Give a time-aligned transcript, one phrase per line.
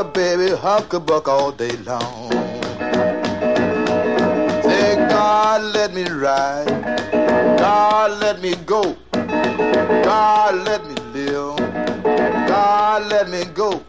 [0.00, 2.30] a buck all day long.
[4.62, 6.66] Say, God, let me ride.
[7.58, 8.96] God, let me go.
[9.12, 11.56] God, let me live.
[12.48, 13.84] God, let me go.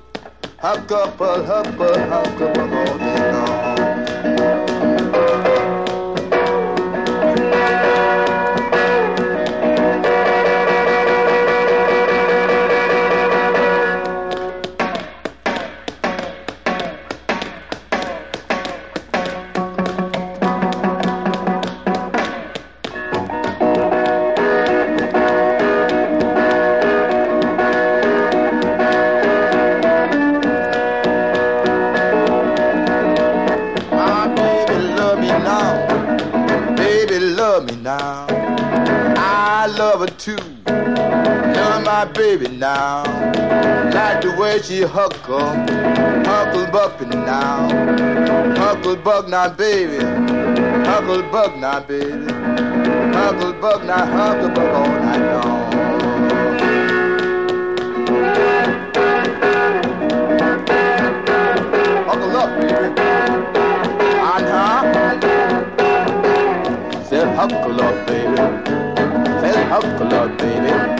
[0.59, 2.60] Huck up a
[44.91, 45.39] huckle,
[46.25, 47.69] huckle buckin' now.
[48.57, 50.03] Huckle bug now, baby.
[50.86, 52.25] Huckle bug now, baby.
[53.15, 55.71] Huckle bug now, huckle bug all night long.
[62.05, 63.01] Huckle up, baby.
[64.19, 64.81] Uh-huh.
[67.05, 68.36] Said huckle up, baby.
[69.39, 70.90] Said huckle up, baby.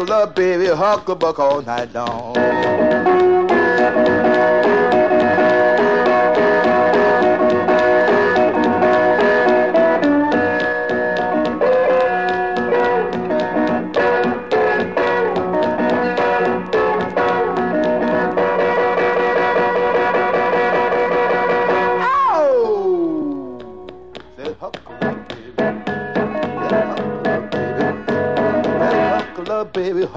[0.00, 3.09] Huckle up, baby, huckle buck all night long.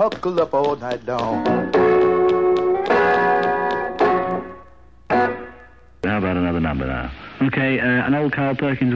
[0.03, 1.45] Huckle up all night long.
[6.03, 7.09] How about another number now?
[7.41, 8.92] Okay, uh, an old Carl Perkins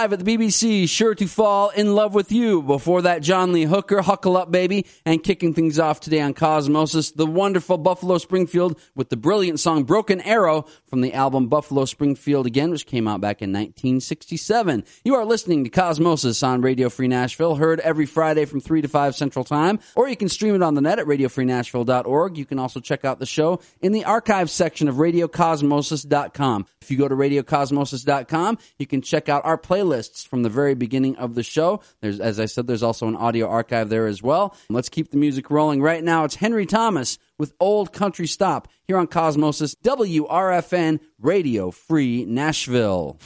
[0.00, 2.62] live at the BBC, sure to fall in love with you.
[2.62, 7.14] Before that, John Lee Hooker, Huckle Up Baby, and kicking things off today on Cosmosis,
[7.14, 12.46] the wonderful Buffalo Springfield with the brilliant song Broken Arrow from the album Buffalo Springfield
[12.46, 14.84] Again, which came out back in 1967.
[15.04, 18.88] You are listening to Cosmosis on Radio Free Nashville, heard every Friday from 3 to
[18.88, 22.38] 5 Central Time, or you can stream it on the net at radiofreenashville.org.
[22.38, 26.66] You can also check out the show in the archives section of radiocosmosis.com.
[26.80, 29.58] If you go to radiocosmosis.com, you can check out our
[29.90, 31.80] playlists from the very beginning of the show.
[32.00, 34.56] There's, as I said, there's also an audio archive there as well.
[34.68, 35.82] Let's keep the music rolling.
[35.82, 42.24] Right now, it's Henry Thomas with Old Country Stomp here on Cosmosis WRFN Radio Free
[42.24, 43.18] Nashville.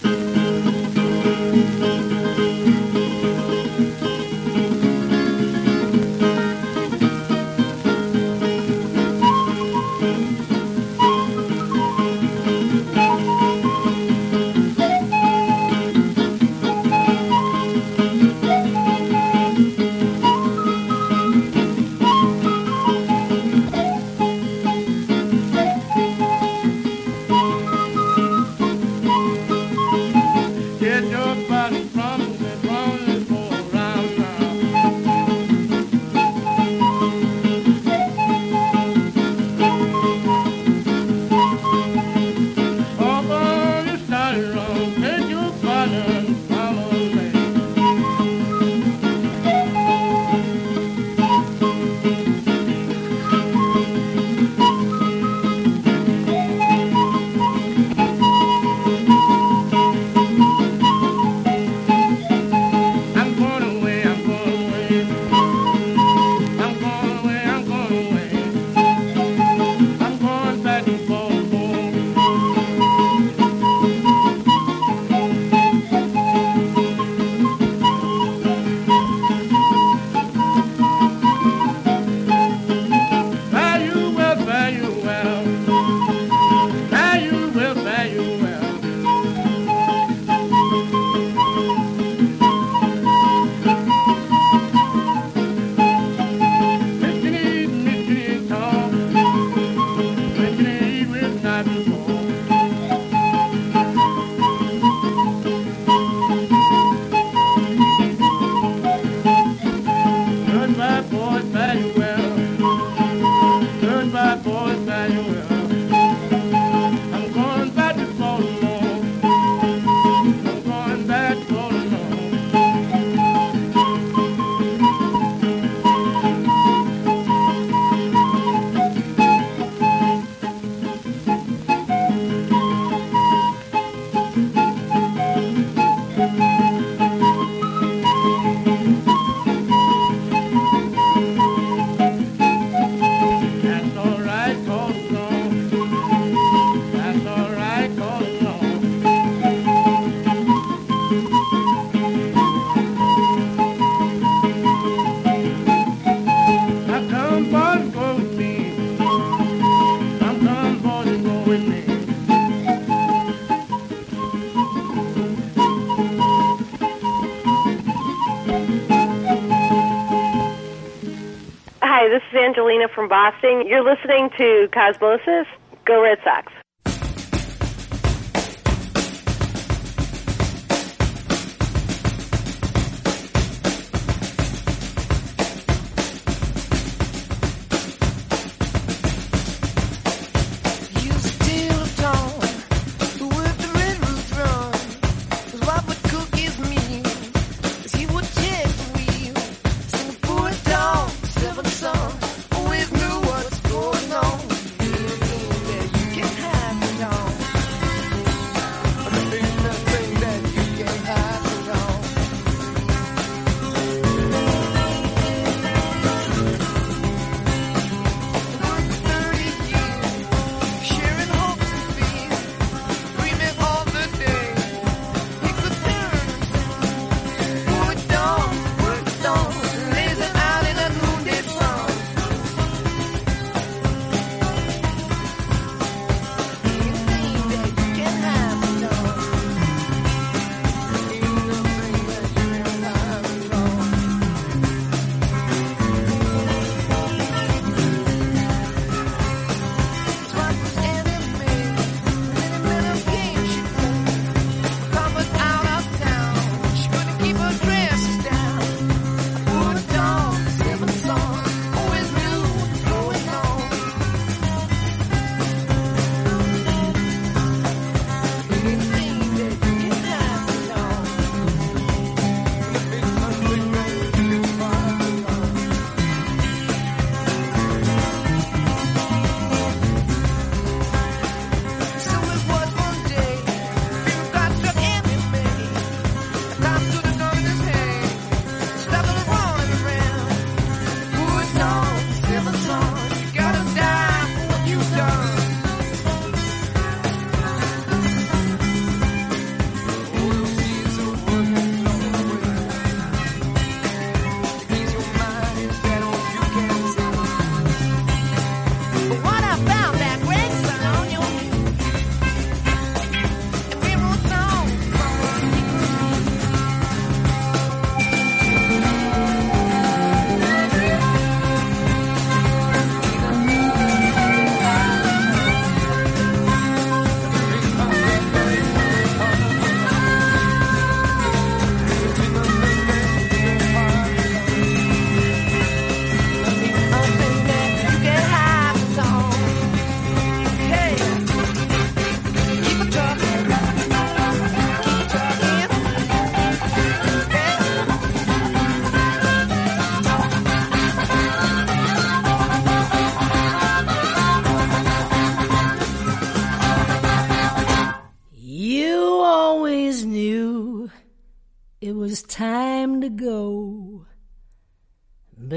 [173.14, 173.64] Boston.
[173.64, 175.46] You're listening to Cosmosis.
[175.84, 176.52] Go Red Sox.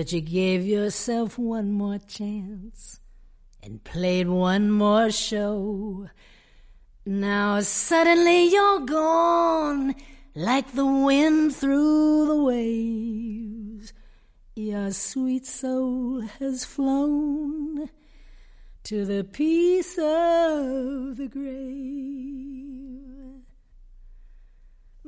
[0.10, 3.02] You gave yourself one more chance
[3.62, 6.10] and played one more show.
[7.06, 9.96] Now suddenly you're gone
[10.34, 13.92] like the wind through the waves.
[14.56, 17.90] Your sweet soul has flown
[18.84, 22.57] to the peace of the grave.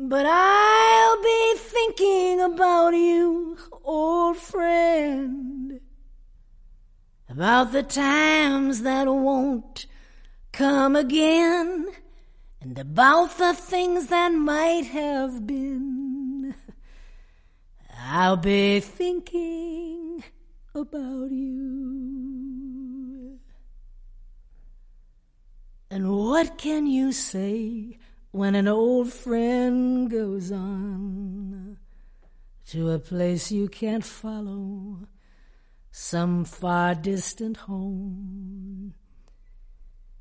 [0.02, 5.82] But I'll be thinking about you, old friend,
[7.28, 9.88] about the times that won't
[10.54, 11.88] come again,
[12.62, 16.56] and about the things that might have been.
[18.02, 20.24] I'll be thinking
[20.74, 22.40] about you.
[25.92, 28.00] And what can you say
[28.32, 31.78] when an old friend goes on
[32.68, 35.08] to a place you can't follow,
[35.92, 38.94] some far distant home?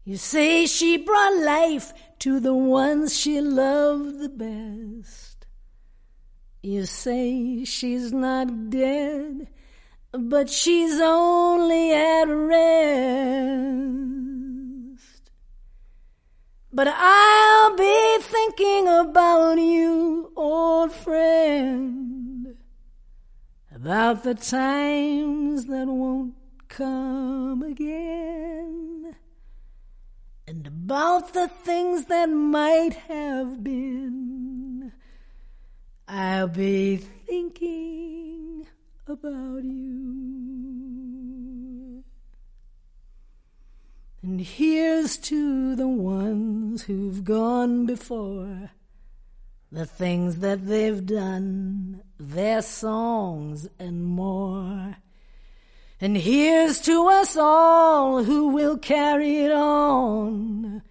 [0.04, 5.46] You say she brought life to the ones she loved the best.
[6.62, 9.48] You say she's not dead,
[10.12, 13.68] but she's only at rest.
[16.78, 22.54] But I'll be thinking about you, old friend,
[23.74, 26.34] about the times that won't
[26.68, 29.16] come again
[30.46, 34.92] and about the things that might have been.
[36.06, 38.68] I'll be thinking
[39.08, 40.97] about you.
[44.22, 48.70] And here's to the ones who've gone before,
[49.70, 54.96] the things that they've done, their songs and more.
[56.00, 60.82] And here's to us all who will carry it on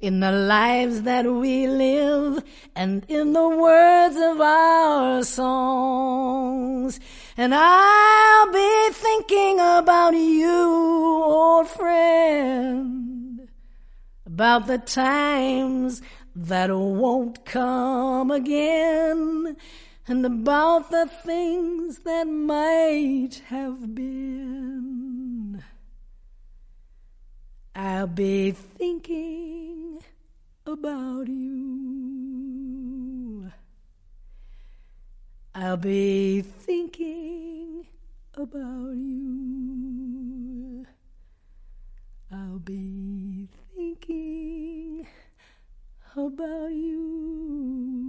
[0.00, 7.00] in the lives that we live and in the words of our songs.
[7.36, 13.48] And I'll be thinking about you, old friend,
[14.26, 16.02] about the times
[16.34, 19.56] that won't come again
[20.06, 25.64] and about the things that might have been.
[27.74, 29.85] I'll be thinking
[30.66, 32.56] about you.
[35.54, 37.86] I'll be thinking
[38.34, 40.84] about you.
[42.32, 45.06] I'll be thinking
[46.16, 48.05] about you.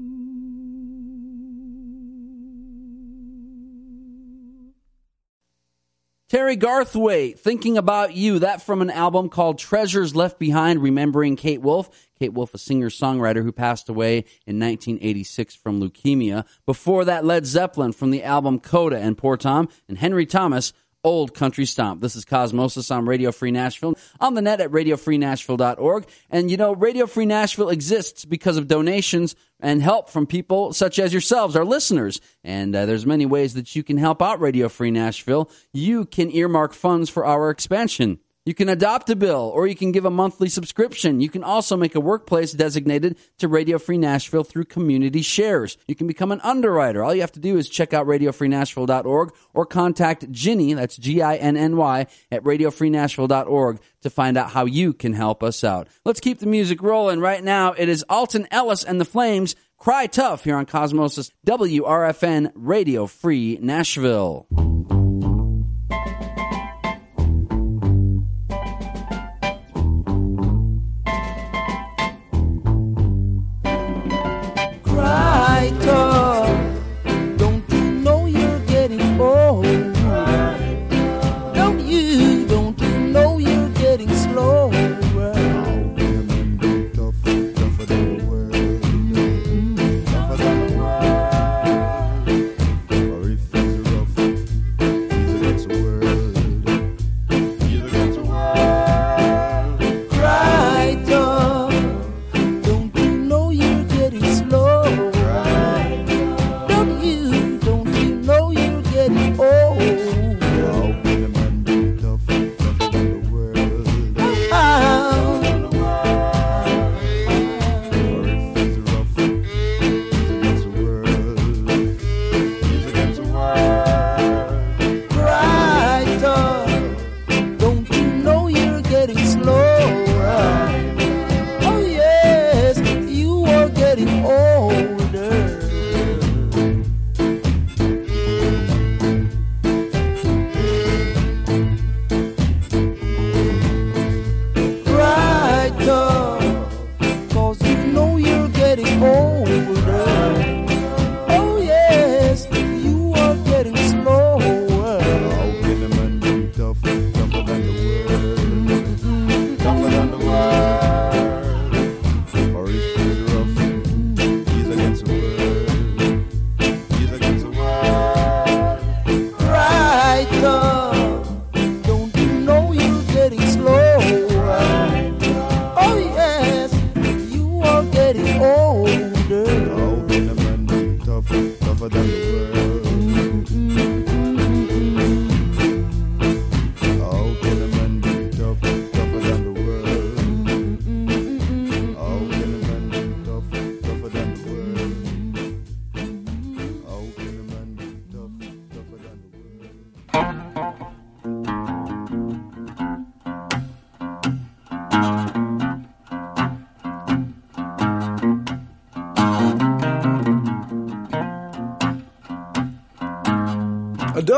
[6.30, 8.40] Terry Garthwaite, thinking about you.
[8.40, 11.90] That from an album called Treasures Left Behind, remembering Kate Wolf.
[12.20, 16.46] Kate Wolf, a singer songwriter who passed away in 1986 from leukemia.
[16.66, 20.74] Before that, Led Zeppelin from the album Coda and Poor Tom, and Henry Thomas
[21.08, 22.02] Old Country Stomp.
[22.02, 26.06] This is Cosmosis on Radio Free Nashville, on the net at radiofreenashville.org.
[26.30, 31.00] And you know, Radio Free Nashville exists because of donations and help from people such
[31.00, 32.20] as yourselves, our listeners.
[32.44, 35.50] And uh, there's many ways that you can help out Radio Free Nashville.
[35.72, 38.20] You can earmark funds for our expansion.
[38.48, 41.20] You can adopt a bill or you can give a monthly subscription.
[41.20, 45.78] You can also make a workplace designated to Radio Free Nashville through community shares.
[45.86, 47.04] You can become an underwriter.
[47.04, 52.44] All you have to do is check out radiofreenashville.org or contact Ginny, that's G-I-N-N-Y, at
[52.44, 55.90] radiofreenashville.org to find out how you can help us out.
[56.06, 57.20] Let's keep the music rolling.
[57.20, 59.58] Right now, it is Alton Ellis and the Flames.
[59.78, 64.48] Cry Tough here on Cosmosis WRFN Radio Free Nashville.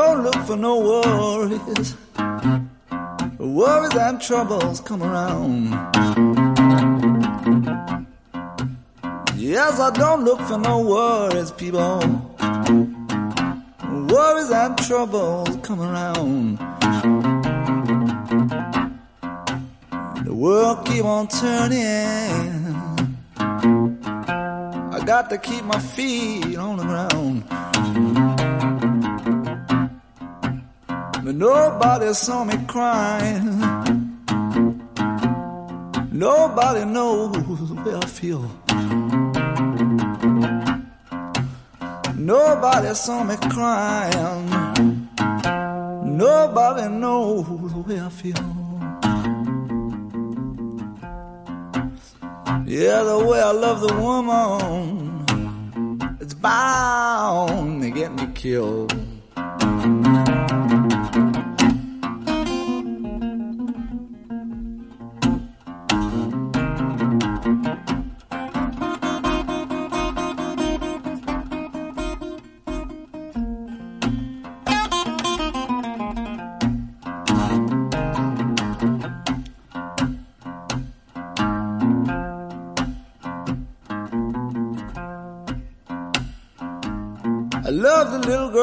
[0.02, 1.94] Don't look for no worries.
[3.38, 5.72] Worries and troubles come around.
[9.36, 11.98] Yes, I don't look for no worries, people.
[14.08, 16.56] Worries and troubles come around.
[20.24, 22.74] The world keep on turning.
[24.96, 28.39] I got to keep my feet on the ground.
[31.30, 33.60] But nobody saw me crying.
[36.10, 37.36] Nobody knows
[37.84, 38.50] where I feel.
[42.16, 44.50] Nobody saw me crying.
[46.18, 48.44] Nobody knows the way I feel.
[52.66, 55.26] Yeah, the way I love the woman,
[56.20, 58.99] it's bound to get me killed.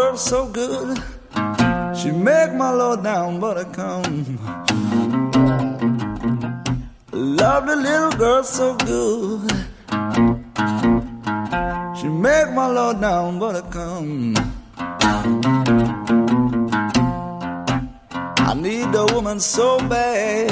[0.07, 1.03] Girl so good.
[1.97, 4.39] She make my low down buttercome.
[7.11, 9.51] Love the little girl so good.
[11.97, 14.35] She make my low down buttercome.
[14.37, 15.47] I come.
[18.37, 20.51] I need a woman so bad.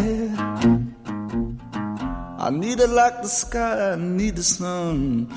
[2.39, 5.30] I need it like the sky, I need the sun.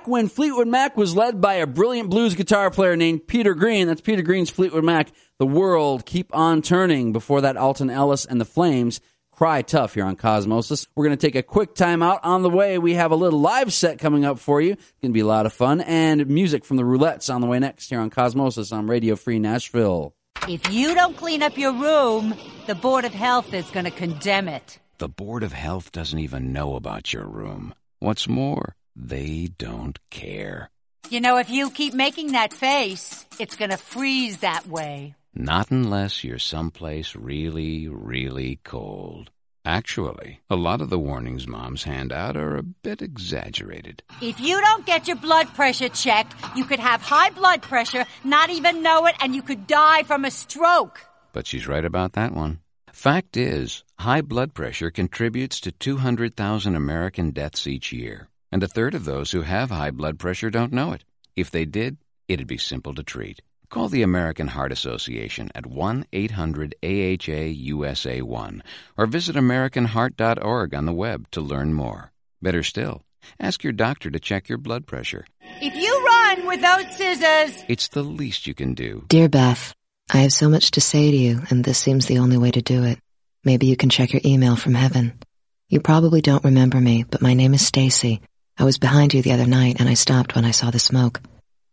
[0.00, 3.86] Back when Fleetwood Mac was led by a brilliant blues guitar player named Peter Green,
[3.86, 5.08] that's Peter Green's Fleetwood Mac,
[5.38, 7.12] the world keep on turning.
[7.12, 10.86] Before that, Alton Ellis and the Flames cry tough here on Cosmosis.
[10.96, 12.24] We're going to take a quick time out.
[12.24, 14.72] On the way, we have a little live set coming up for you.
[14.72, 15.82] It's going to be a lot of fun.
[15.82, 19.38] And music from the Roulettes on the way next here on Cosmosis on Radio Free
[19.38, 20.14] Nashville.
[20.48, 22.34] If you don't clean up your room,
[22.66, 24.78] the Board of Health is going to condemn it.
[24.96, 27.74] The Board of Health doesn't even know about your room.
[27.98, 30.70] What's more, they don't care.
[31.08, 35.14] You know, if you keep making that face, it's going to freeze that way.
[35.34, 39.30] Not unless you're someplace really, really cold.
[39.64, 44.02] Actually, a lot of the warnings moms hand out are a bit exaggerated.
[44.22, 48.48] If you don't get your blood pressure checked, you could have high blood pressure, not
[48.50, 51.04] even know it, and you could die from a stroke.
[51.32, 52.60] But she's right about that one.
[52.90, 58.94] Fact is, high blood pressure contributes to 200,000 American deaths each year, and a third
[58.94, 61.04] of those who have high blood pressure don't know it.
[61.36, 61.96] If they did,
[62.28, 63.40] it'd be simple to treat.
[63.68, 68.62] Call the American Heart Association at 1 800 AHA USA 1
[68.96, 72.10] or visit AmericanHeart.org on the web to learn more.
[72.42, 73.02] Better still,
[73.38, 75.24] ask your doctor to check your blood pressure.
[75.62, 79.04] If you run with those scissors, It's the least you can do.
[79.08, 79.72] Dear Beth,
[80.12, 82.62] I have so much to say to you, and this seems the only way to
[82.62, 82.98] do it.
[83.44, 85.20] Maybe you can check your email from heaven.
[85.68, 88.20] You probably don't remember me, but my name is Stacy.
[88.60, 91.22] I was behind you the other night, and I stopped when I saw the smoke.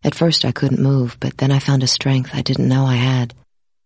[0.06, 2.96] At first, I couldn't move, but then I found a strength I didn't know I
[2.96, 3.34] had.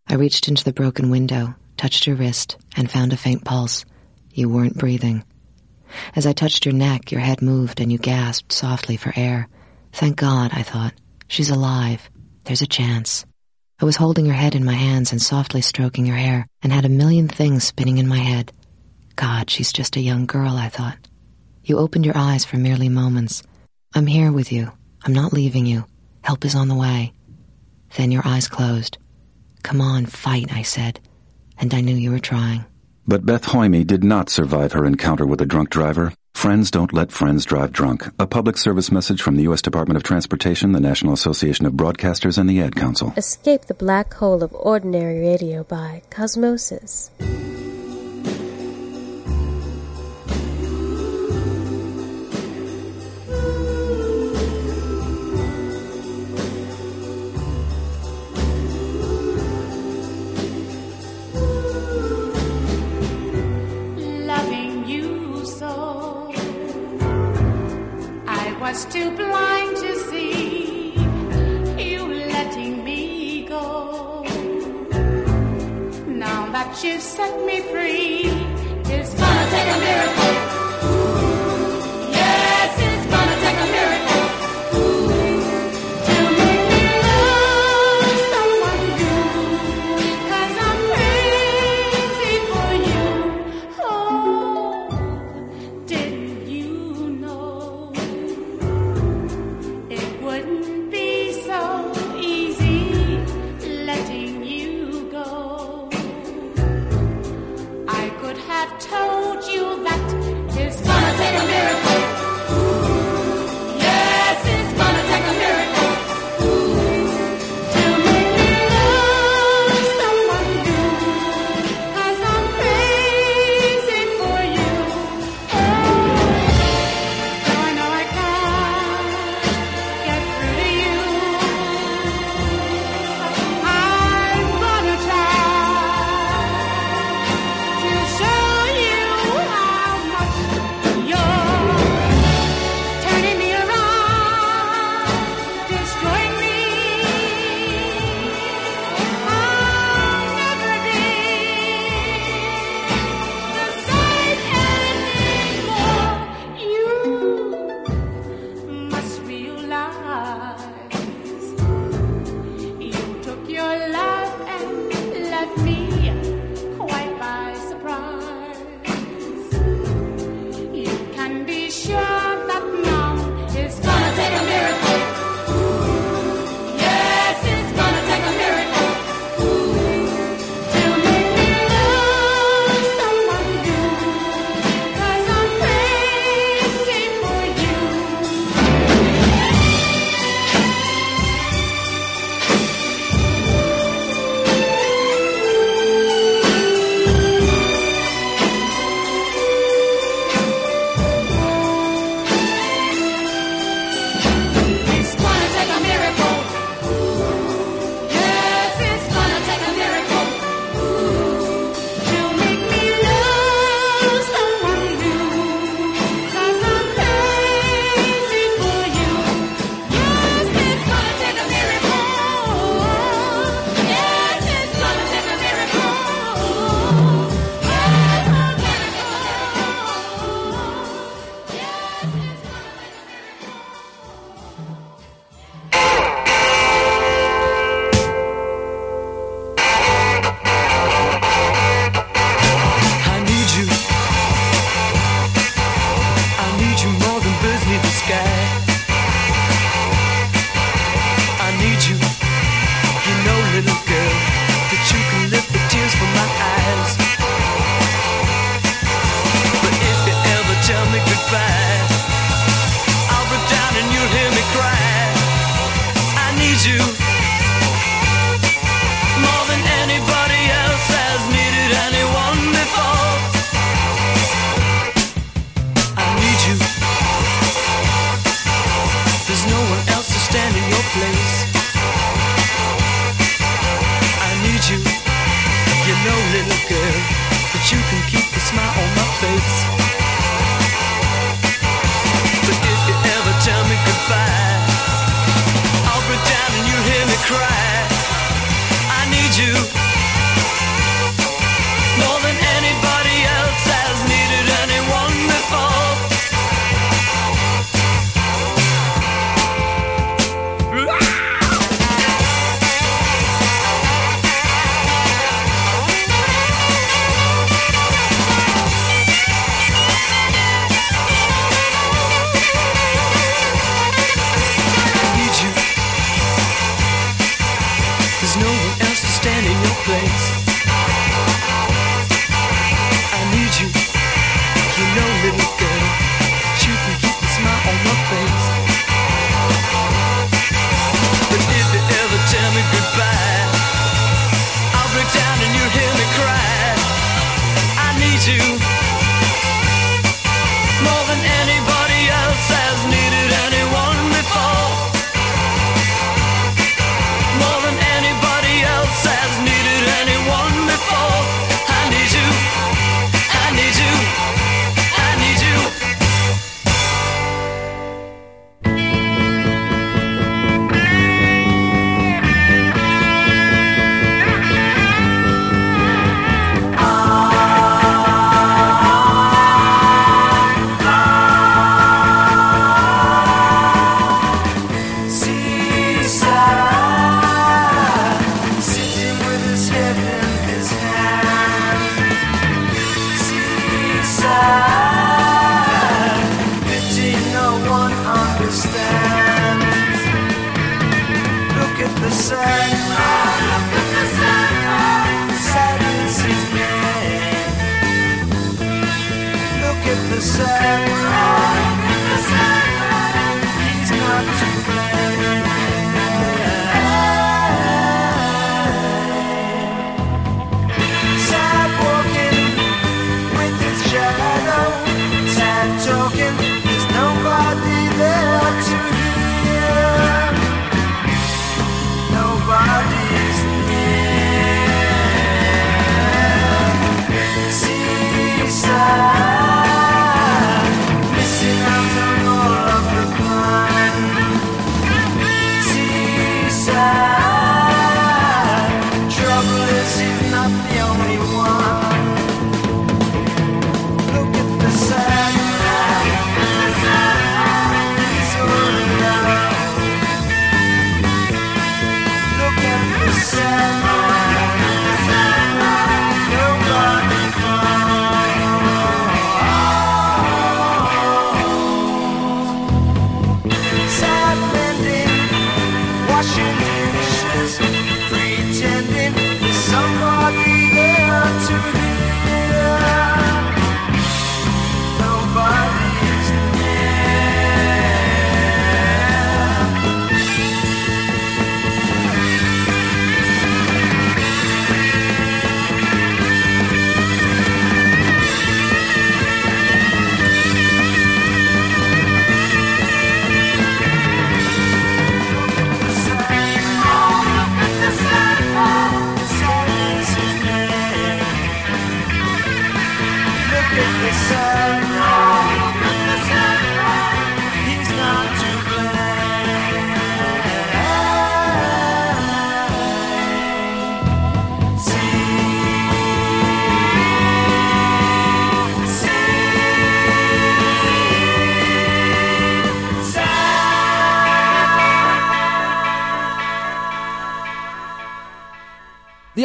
[0.07, 3.85] I reached into the broken window, touched your wrist, and found a faint pulse.
[4.31, 5.23] You weren't breathing.
[6.15, 9.47] As I touched your neck, your head moved, and you gasped softly for air.
[9.93, 10.93] Thank God, I thought.
[11.27, 12.07] She's alive.
[12.43, 13.25] There's a chance.
[13.79, 16.85] I was holding your head in my hands and softly stroking your hair, and had
[16.85, 18.53] a million things spinning in my head.
[19.15, 20.99] God, she's just a young girl, I thought.
[21.63, 23.43] You opened your eyes for merely moments.
[23.93, 24.71] I'm here with you.
[25.03, 25.85] I'm not leaving you.
[26.21, 27.13] Help is on the way.
[27.97, 28.97] Then your eyes closed.
[29.63, 30.99] Come on, fight, I said,
[31.59, 32.65] and I knew you were trying.
[33.07, 36.13] But Beth Hoyme did not survive her encounter with a drunk driver.
[36.33, 38.07] Friends don't let friends drive drunk.
[38.17, 39.61] A public service message from the U.S.
[39.61, 43.13] Department of Transportation, the National Association of Broadcasters, and the Ad Council.
[43.17, 47.09] Escape the black hole of ordinary radio by Cosmosis.
[68.71, 70.93] was too blind to see
[71.89, 74.23] you letting me go.
[76.07, 78.31] Now that you've set me free,
[78.95, 80.50] it's gonna take a miracle.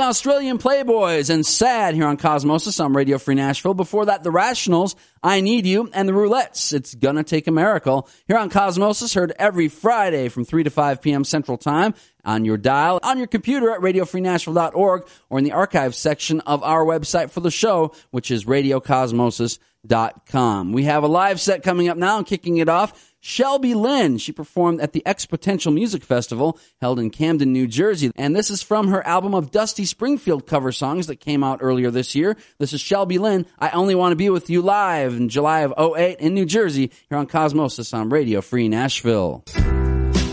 [0.06, 3.74] Australian Playboys and Sad here on Cosmosis on Radio Free Nashville.
[3.74, 8.08] Before that, The Rationals, I Need You, and The Royalettes, It's Gonna Take a Miracle.
[8.28, 11.24] Here on Cosmosis, heard every Friday from 3 to 5 p.m.
[11.24, 11.92] Central Time
[12.24, 16.84] on your dial, on your computer at radiofreenashville.org, or in the archives section of our
[16.84, 20.72] website for the show, which is radiocosmosis.com.
[20.72, 23.15] We have a live set coming up now kicking it off.
[23.26, 24.18] Shelby Lynne.
[24.18, 28.12] She performed at the XPoNential Music Festival held in Camden, New Jersey.
[28.14, 31.90] And this is from her album of Dusty Springfield cover songs that came out earlier
[31.90, 32.36] this year.
[32.58, 33.44] This is Shelby Lynne.
[33.58, 36.92] I Only Want to Be With You live in July of 08 in New Jersey
[37.08, 39.42] here on Cosmosis on Radio Free Nashville.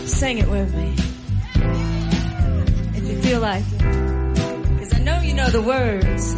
[0.04, 0.94] Sing it with me.
[2.96, 3.78] If you feel like it.
[4.76, 6.32] Because I know you know the words.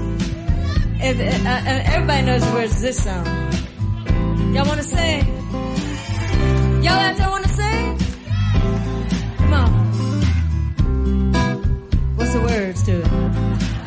[1.05, 3.27] If, uh, uh, everybody knows the words this song.
[4.55, 5.46] Y'all want to sing?
[6.87, 7.97] Y'all want to?
[9.39, 9.71] Come on.
[12.17, 13.09] What's the words to it?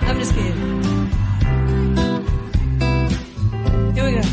[0.02, 0.84] I'm just kidding.
[3.96, 4.24] Here we go.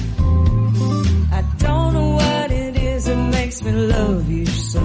[1.38, 4.80] I don't know what it is that makes me love you so.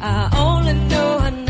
[0.00, 1.49] I only know I never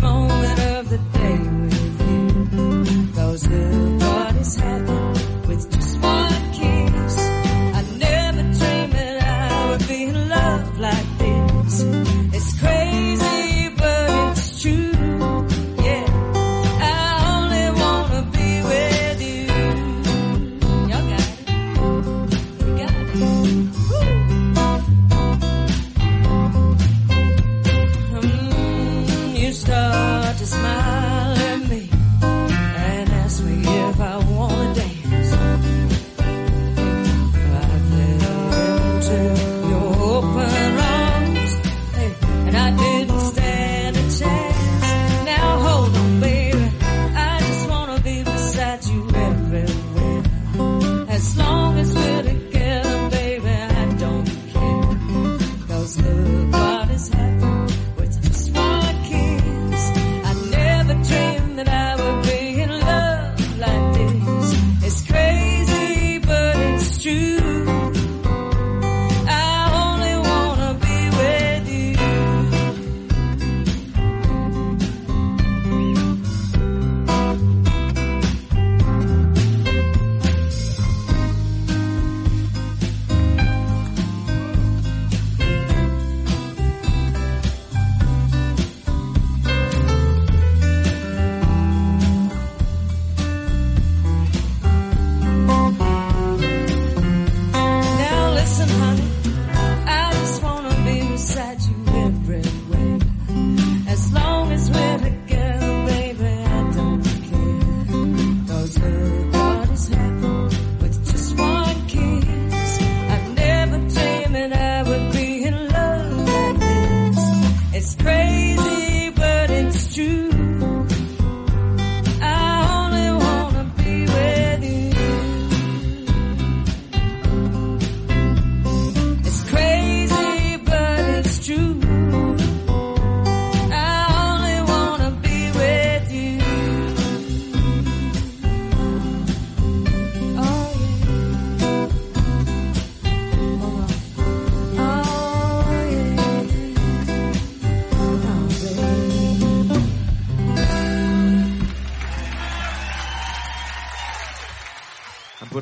[0.00, 0.39] phone.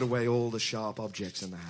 [0.09, 1.67] away all the sharp objects in the house.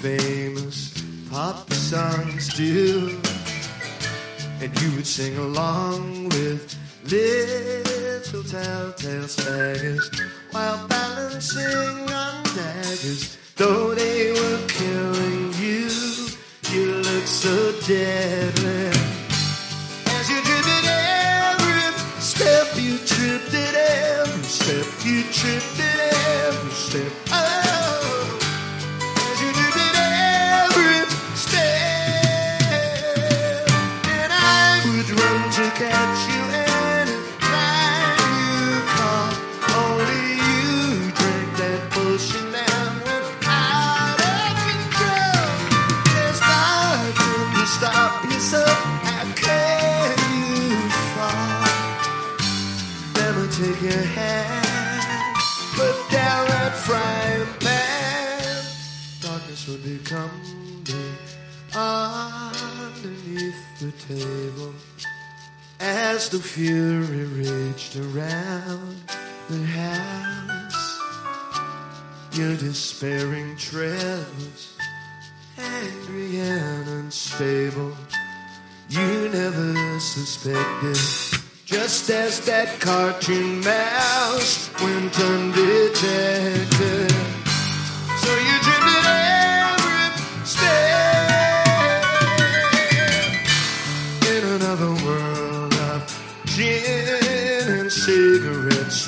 [0.00, 0.94] famous
[1.28, 3.18] pop songs too,
[4.60, 10.06] And you would sing along with little telltale swaggers
[10.52, 15.88] while balancing on daggers, though they were killing you.
[16.70, 18.90] You look so deadly.
[20.14, 26.14] As you tripped at every step, you tripped at every step, you tripped at
[26.46, 27.27] every step.
[64.08, 64.72] table
[65.80, 68.96] as the fury raged around
[69.50, 70.98] the house.
[72.32, 74.78] Your despairing trails,
[75.58, 77.94] angry and unstable.
[78.88, 80.96] You never suspected.
[81.66, 87.37] Just as that cartoon mouse went undetected.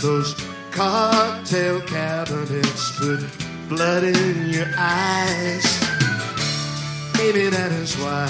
[0.01, 0.35] those
[0.71, 3.21] cocktail cabinets put
[3.69, 5.67] blood in your eyes.
[7.19, 8.27] Maybe that is why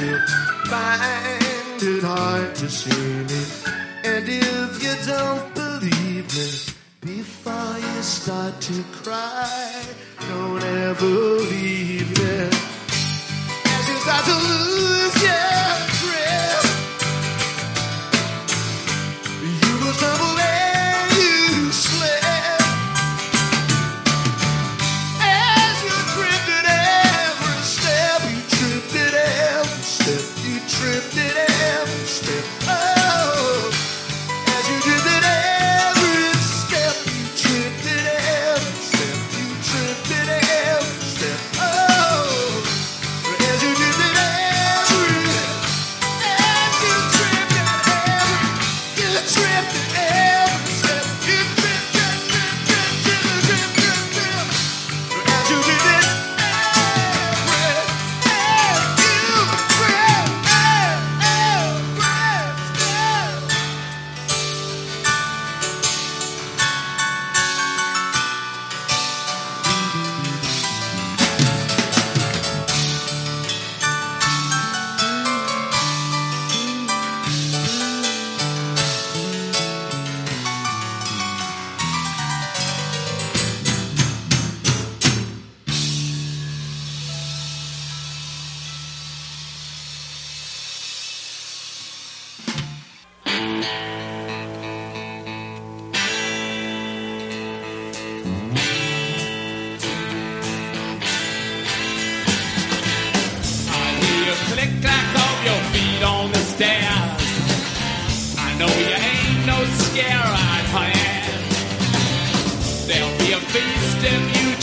[0.00, 0.18] you
[0.68, 3.42] find it hard to see me.
[4.04, 6.50] And if you don't believe me,
[7.00, 9.82] before you start to cry,
[10.28, 12.48] don't ever leave me.
[13.64, 15.93] As you start to lose, yeah.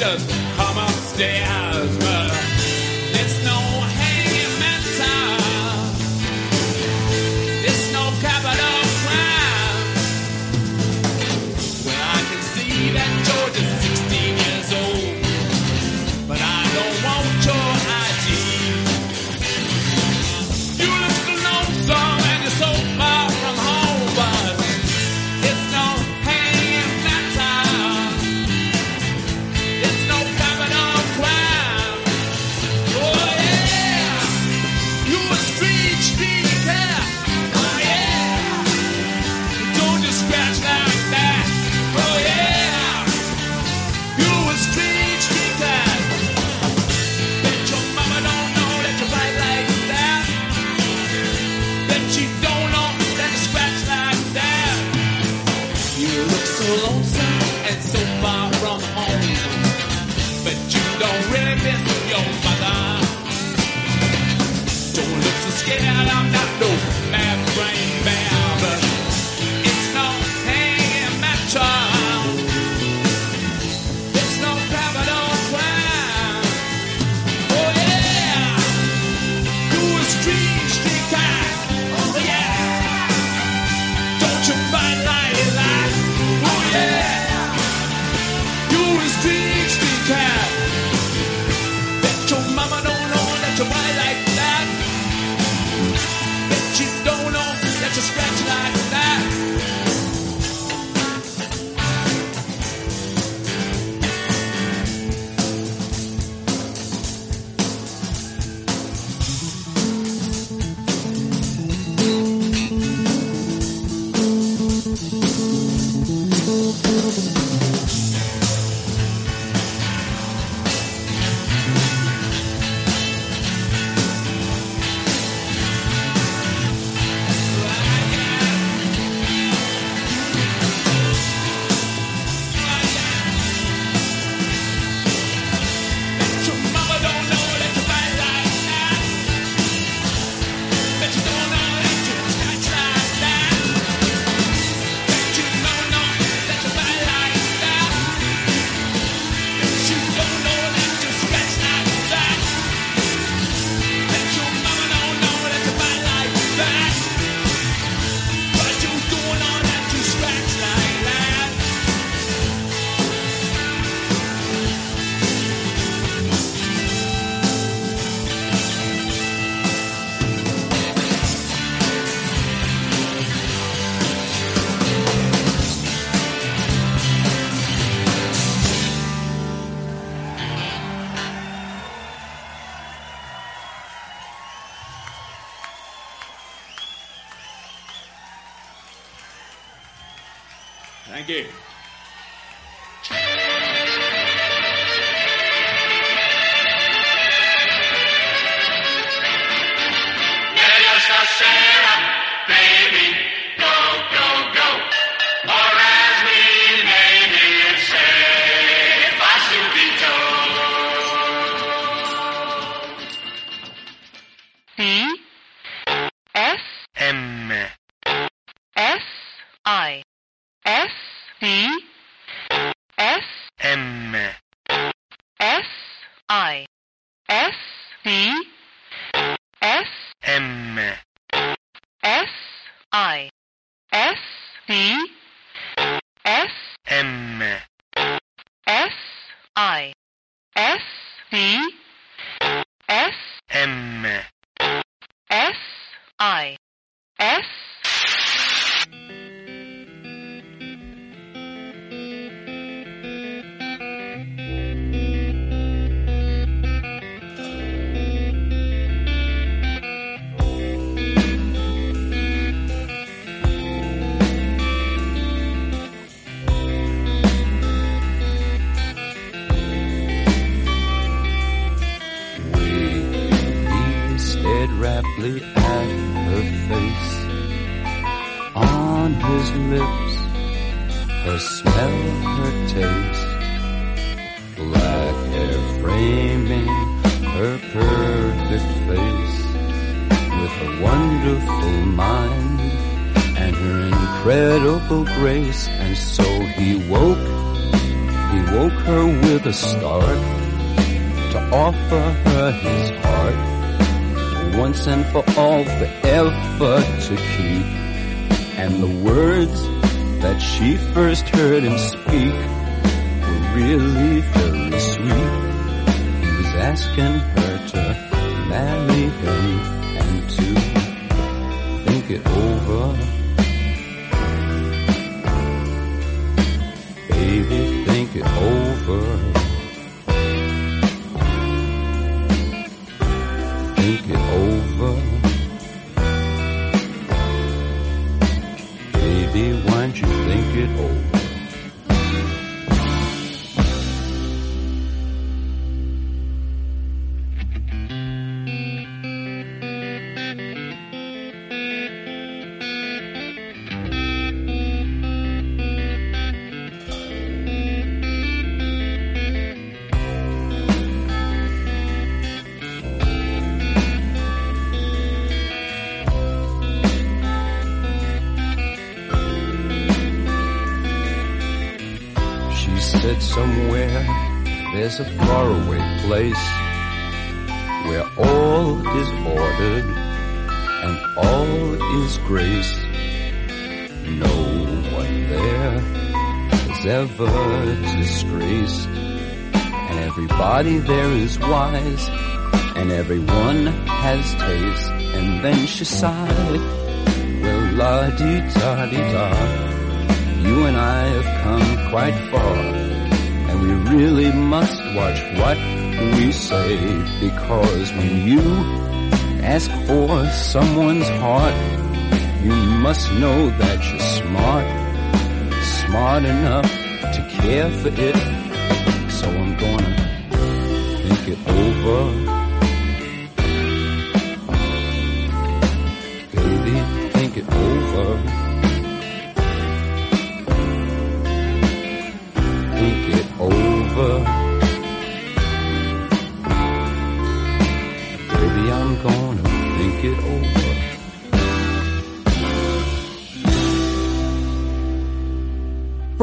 [0.01, 2.00] Just come upstairs.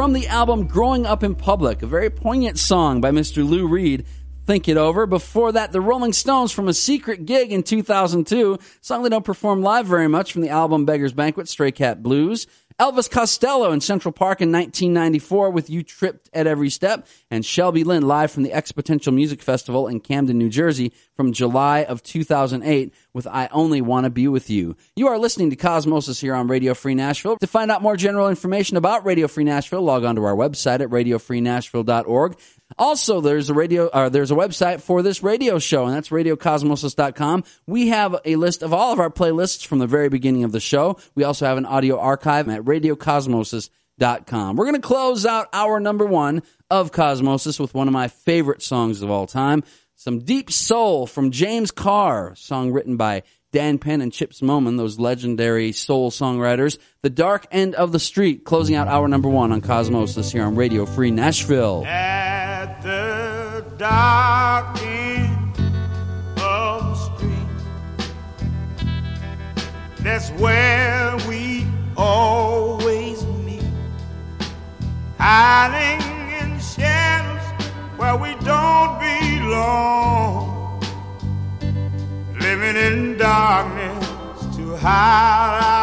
[0.08, 3.46] From the album Growing Up in Public, a very poignant song by Mr.
[3.46, 4.06] Lou Reed,
[4.48, 5.04] Think It Over.
[5.04, 9.60] Before that, the Rolling Stones from a secret gig in 2002, song they don't perform
[9.60, 12.46] live very much from the album Beggar's Banquet, Stray Cat Blues.
[12.80, 17.82] Elvis Costello in Central Park in 1994 with You Tripped at Every Step, and Shelby
[17.82, 22.94] Lynne live from the XPoNential Music Festival in Camden, New Jersey from July of 2008
[23.12, 24.76] with I Only Want to Be With You.
[24.94, 27.36] You are listening to Cosmosis here on Radio Free Nashville.
[27.38, 30.80] To find out more general information about Radio Free Nashville, log on to our website
[30.80, 32.38] at radiofreenashville.org.
[32.76, 37.44] Also, there's a radio, uh, there's a website for this radio show, and that's radiocosmosis.com.
[37.66, 40.60] We have a list of all of our playlists from the very beginning of the
[40.60, 40.98] show.
[41.14, 44.56] We also have an audio archive at radiocosmosis.com.
[44.56, 48.62] We're going to close out our number one of Cosmosis with one of my favorite
[48.62, 49.64] songs of all time.
[49.96, 54.98] Some deep soul from James Carr, song written by Dan Penn and Chips Moman, those
[54.98, 56.78] legendary soul songwriters.
[57.02, 60.54] The Dark End of the Street, closing out our number one on Cosmosis here on
[60.54, 61.80] Radio Free Nashville.
[61.80, 62.57] The
[63.78, 65.56] dark end
[66.42, 67.48] of the street,
[70.00, 71.64] that's where we
[71.96, 73.62] always meet.
[75.16, 76.02] Hiding
[76.40, 77.46] in shadows
[77.96, 80.82] where we don't belong.
[82.40, 85.77] Living in darkness to hide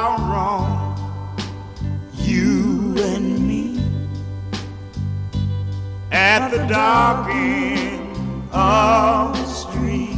[6.16, 10.18] at the dark end of the street.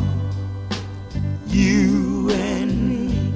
[1.47, 3.33] You and me.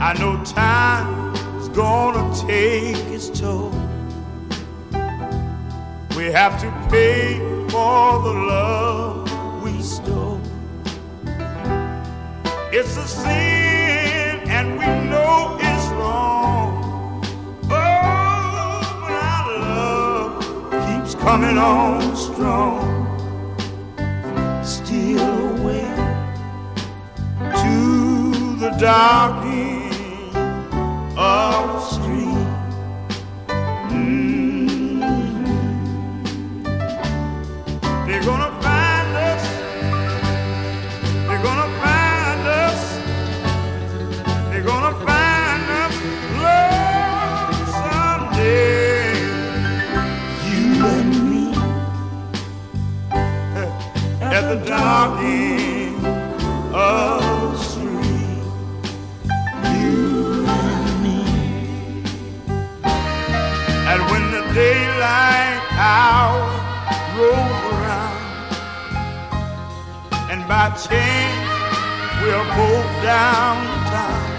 [0.00, 3.72] I know time is gonna take its toll.
[6.14, 7.38] We have to pay
[7.70, 10.42] for the love we stole.
[12.70, 16.57] It's a sin, and we know it's wrong.
[21.18, 23.06] Coming on strong.
[24.64, 25.88] Steal away
[27.62, 30.36] to the dark end
[31.18, 32.37] of the street.
[54.48, 55.20] The dark
[56.72, 57.20] of
[57.52, 58.44] the street.
[59.76, 61.20] You and me.
[63.92, 66.48] And when the daylight hour
[67.18, 68.22] rolls around,
[70.30, 71.48] and by chance
[72.22, 74.37] we're both downtown.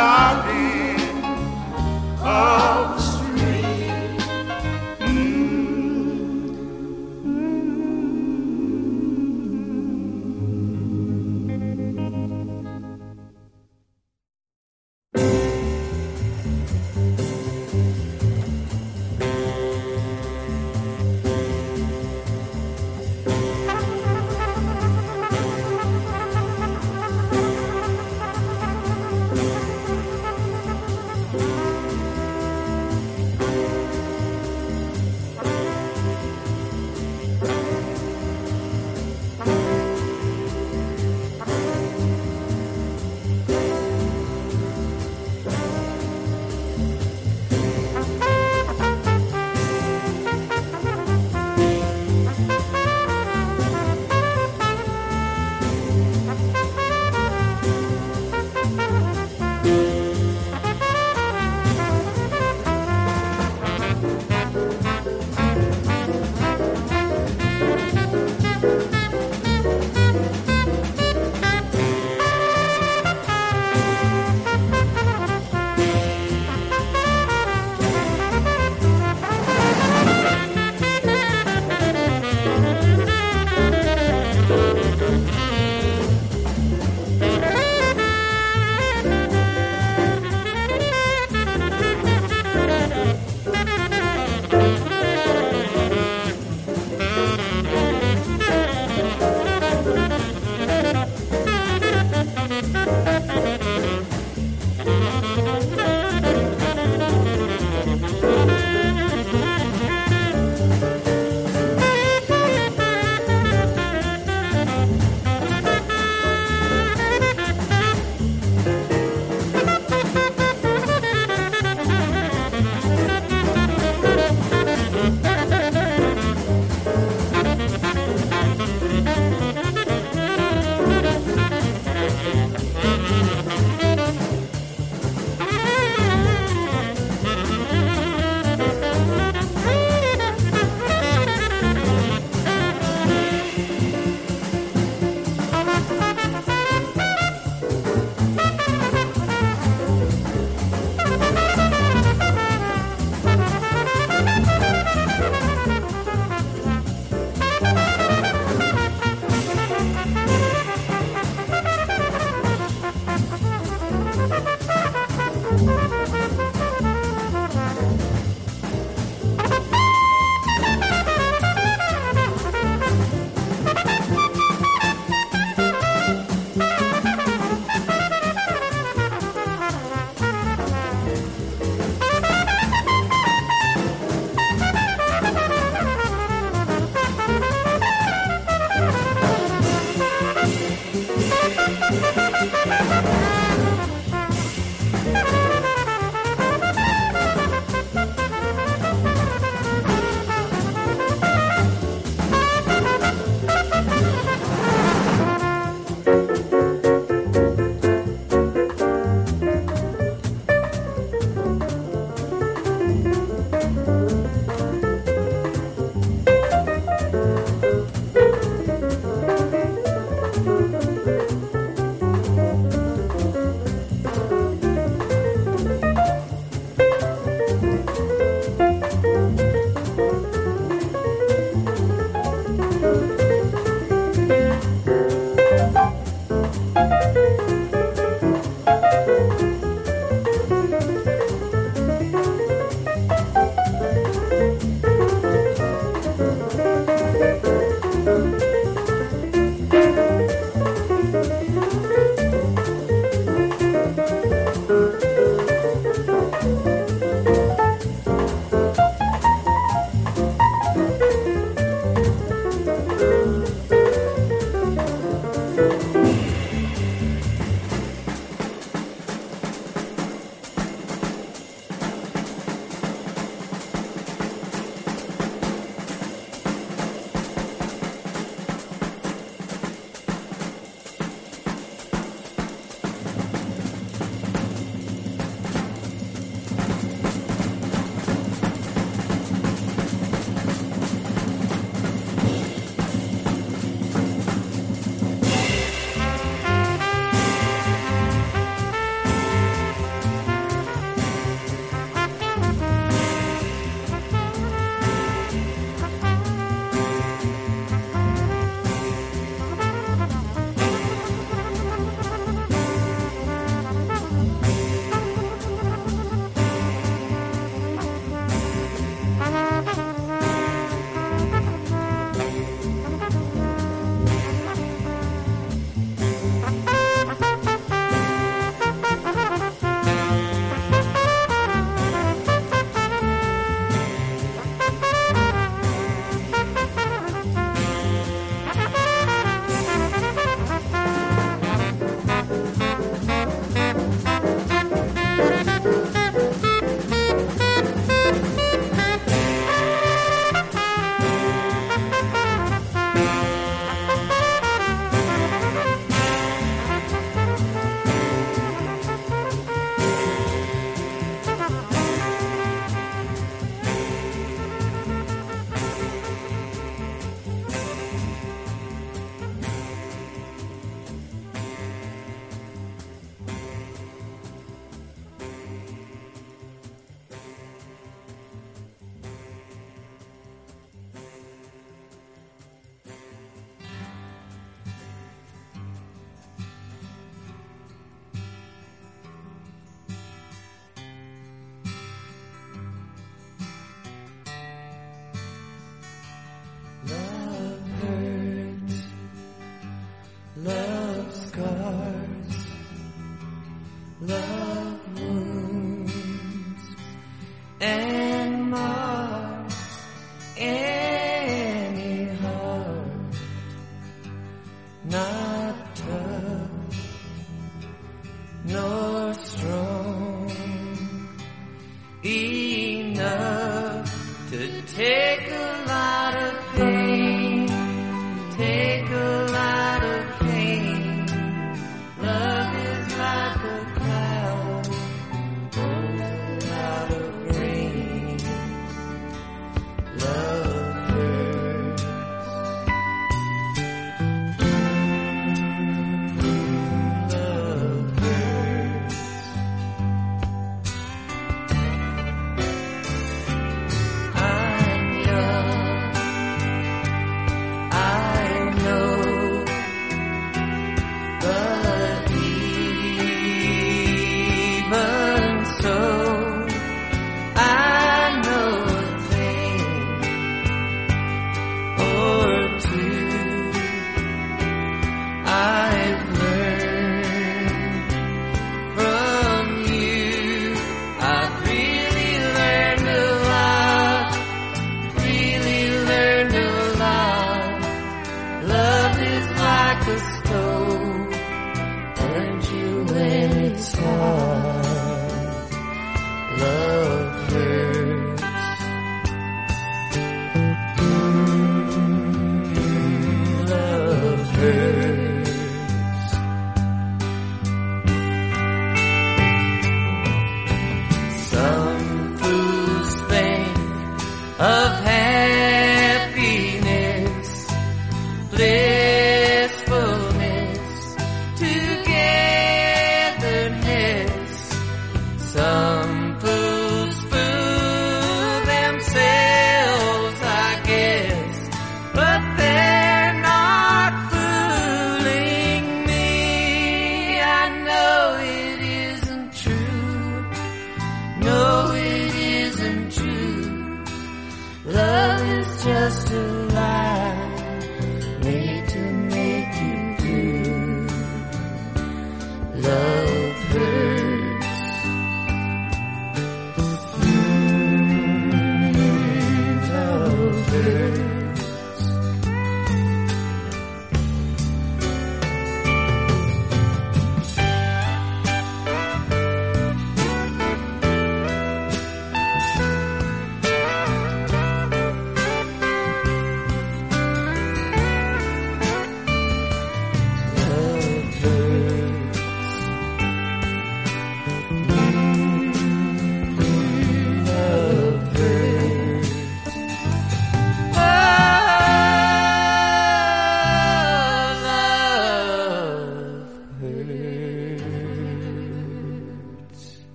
[0.00, 0.96] The
[2.24, 2.99] of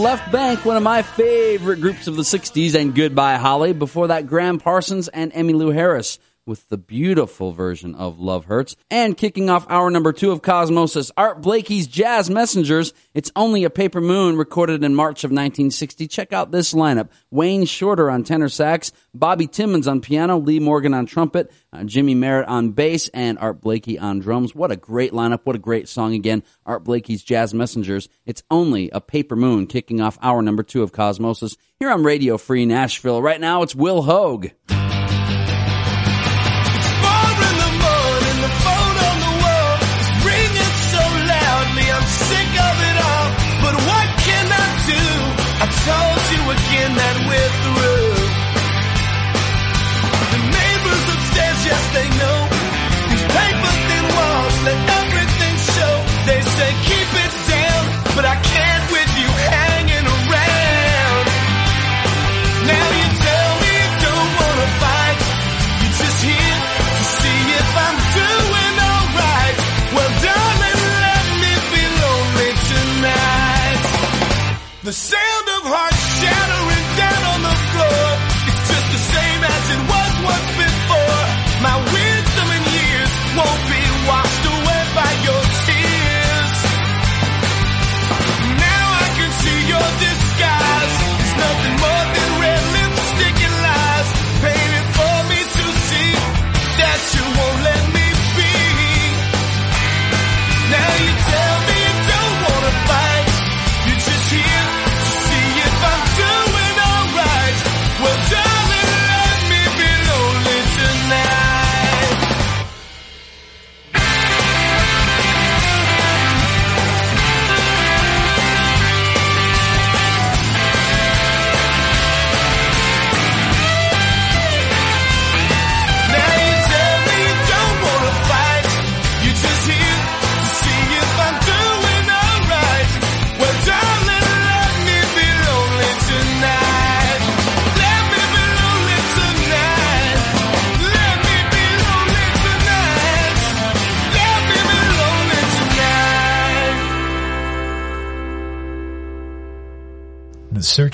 [0.00, 3.74] Left Banke, one of my favorite groups of the 60s, and Goodbye Holly.
[3.74, 6.18] Before that, Gram Parsons and Emmylou Harris
[6.50, 8.74] with the beautiful version of Love Hurts.
[8.90, 12.92] And kicking off hour number two of Cosmosis Art Blakey's Jazz Messengers.
[13.14, 16.08] It's Only a Paper Moon, recorded in March of 1960.
[16.08, 20.92] Check out this lineup Wayne Shorter on tenor sax, Bobby Timmons on piano, Lee Morgan
[20.92, 24.52] on trumpet, uh, Jymie Merritt on bass, and Art Blakey on drums.
[24.52, 25.42] What a great lineup.
[25.44, 26.42] What a great song again.
[26.66, 28.08] Art Blakey's Jazz Messengers.
[28.26, 32.36] It's Only a Paper Moon, kicking off hour number two of Cosmosis here on Radio
[32.38, 33.22] Free Nashville.
[33.22, 34.50] Right now, it's Will Hoge.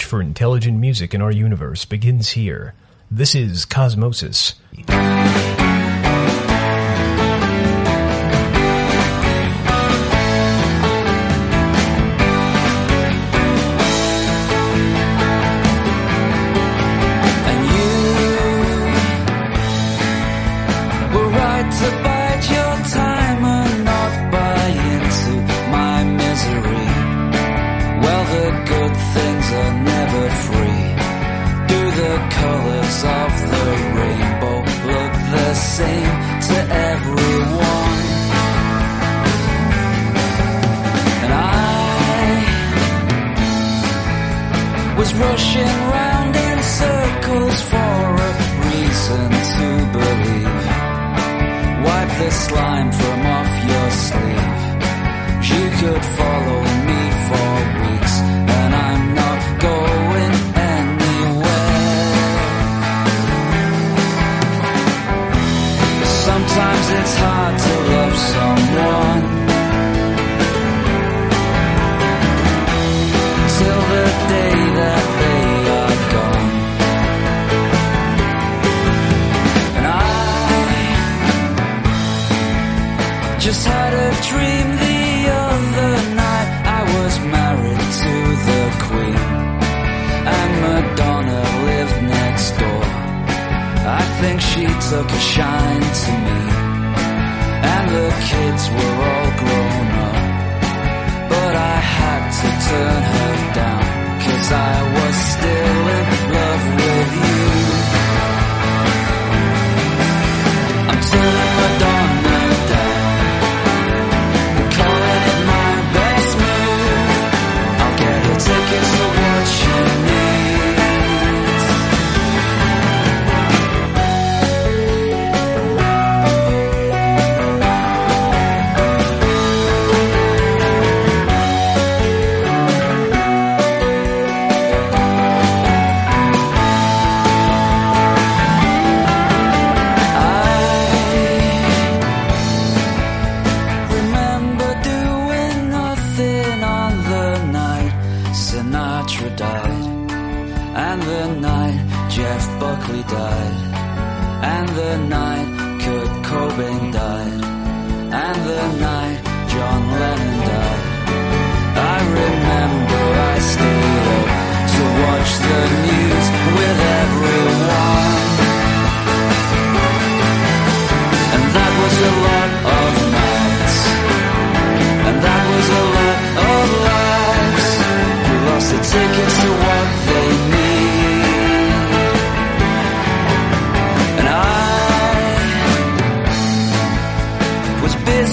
[0.07, 2.74] for intelligent music in our universe begins here.
[3.11, 4.55] This is Cosmosis.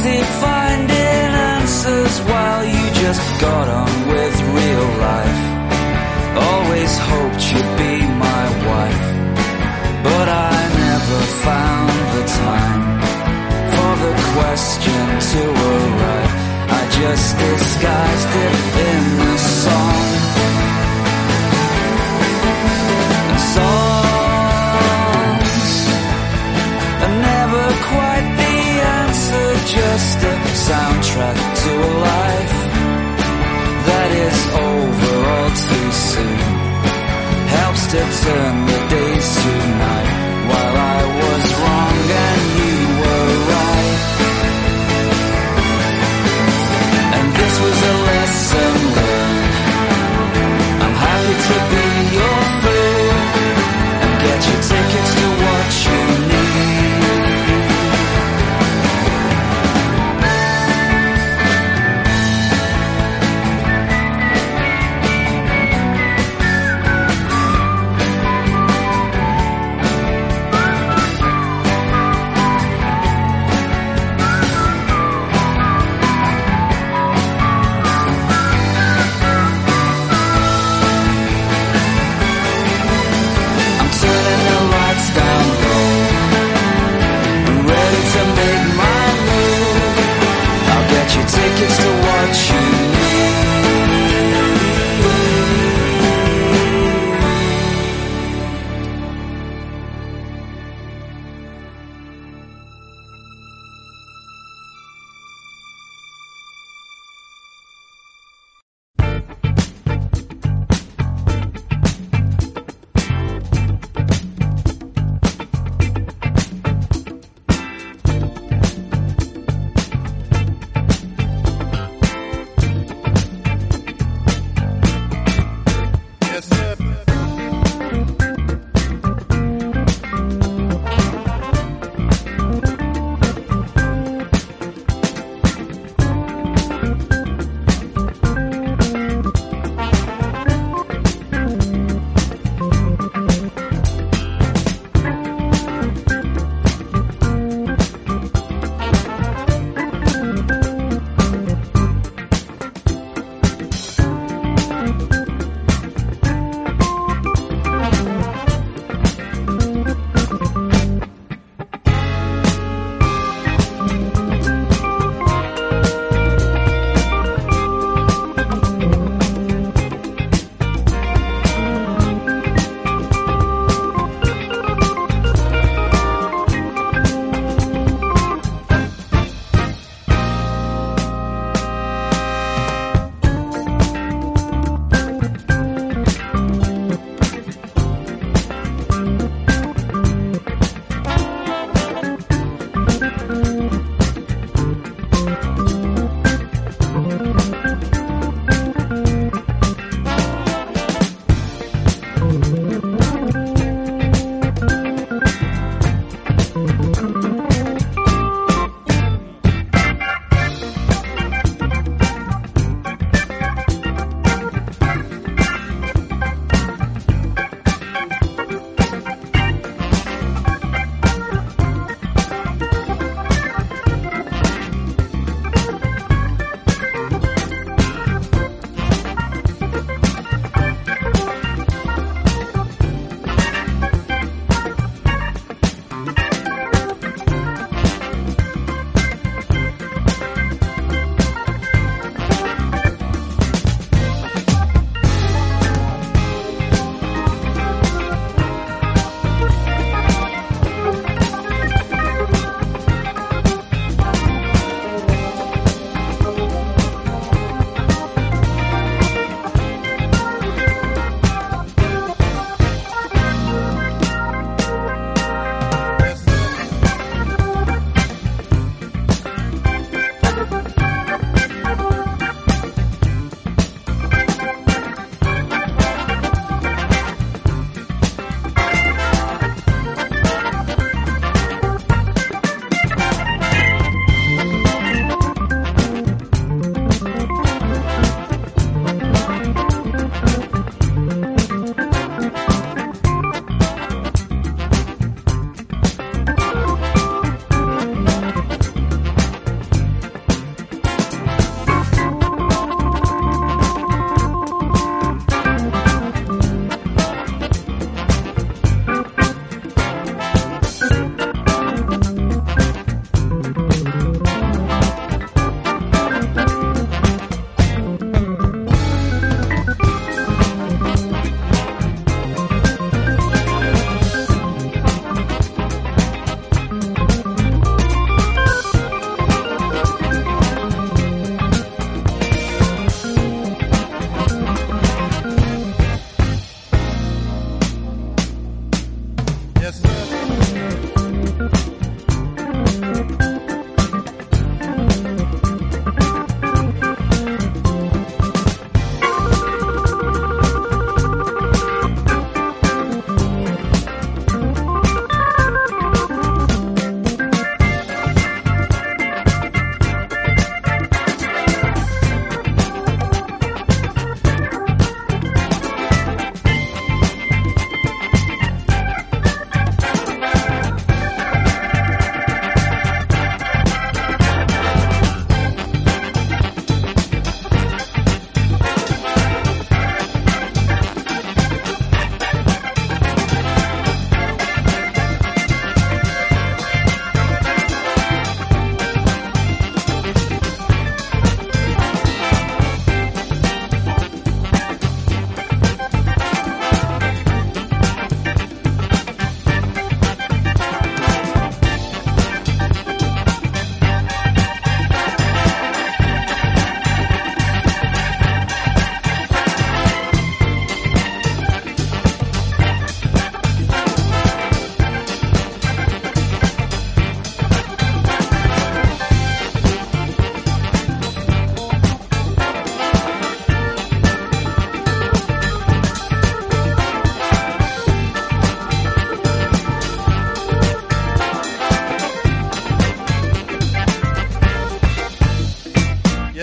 [0.05, 0.52] if I
[37.93, 39.53] to turn the days to
[39.85, 40.09] night
[40.49, 44.01] While I was wrong and you were right.
[47.17, 48.02] And this was a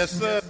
[0.00, 0.40] Yes, sir.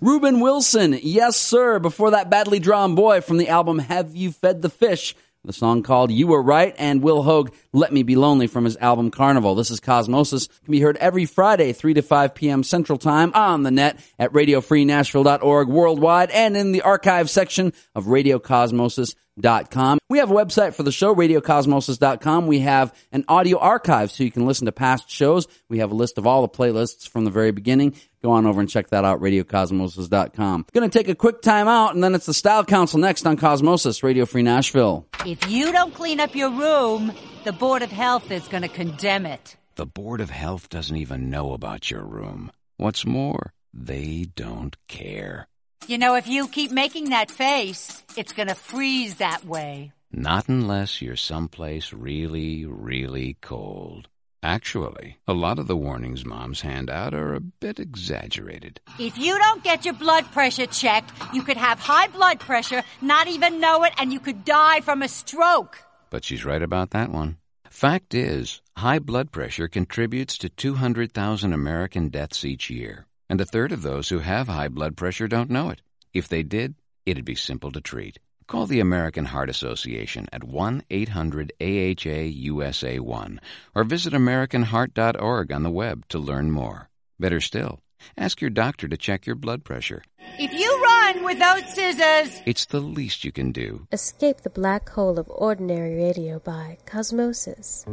[0.00, 4.62] Reuben Wilson, yes sir, before that badly drawn boy from the album Have You Fed
[4.62, 5.16] the Fish?
[5.42, 8.76] The song called You Were Right and Will Hoge, Let Me Be Lonely from his
[8.76, 9.56] album Carnival.
[9.56, 10.48] This is Cosmosis.
[10.64, 12.62] Can be heard every Friday, 3 to 5 p.m.
[12.62, 19.98] Central Time on the net at radiofreenashville.org worldwide and in the archive section of radiocosmosis.com.
[20.08, 22.46] We have a website for the show, radiocosmosis.com.
[22.46, 25.48] We have an audio archive so you can listen to past shows.
[25.68, 27.96] We have a list of all the playlists from the very beginning.
[28.24, 30.64] Go on over and check that out, radiocosmosis.com.
[30.72, 34.02] Gonna take a quick time out and then it's the Style Council next on Cosmosis,
[34.02, 35.06] Radio Free Nashville.
[35.26, 37.12] If you don't clean up your room,
[37.44, 39.58] the Board of Health is going to condemn it.
[39.74, 42.50] The Board of Health doesn't even know about your room.
[42.78, 45.46] What's more, they don't care.
[45.86, 49.92] You know, if you keep making that face, it's going to freeze that way.
[50.10, 54.08] Not unless you're someplace really, really cold.
[54.44, 58.78] Actually, a lot of the warnings moms hand out are a bit exaggerated.
[58.98, 63.26] If you don't get your blood pressure checked, you could have high blood pressure, not
[63.26, 65.78] even know it, and you could die from a stroke.
[66.10, 67.38] But she's right about that one.
[67.70, 73.72] Fact is, high blood pressure contributes to 200,000 American deaths each year, and a third
[73.72, 75.80] of those who have high blood pressure don't know it.
[76.12, 76.74] If they did,
[77.06, 78.18] it'd be simple to treat.
[78.46, 83.40] Call the American Heart Association at 1 800 AHA USA 1
[83.74, 86.90] or visit AmericanHeart.org on the web to learn more.
[87.18, 87.80] Better still,
[88.18, 90.02] ask your doctor to check your blood pressure.
[90.38, 93.86] If you run with those scissors, It's the least you can do.
[93.92, 97.84] Escape the black hole of ordinary radio by Cosmosis.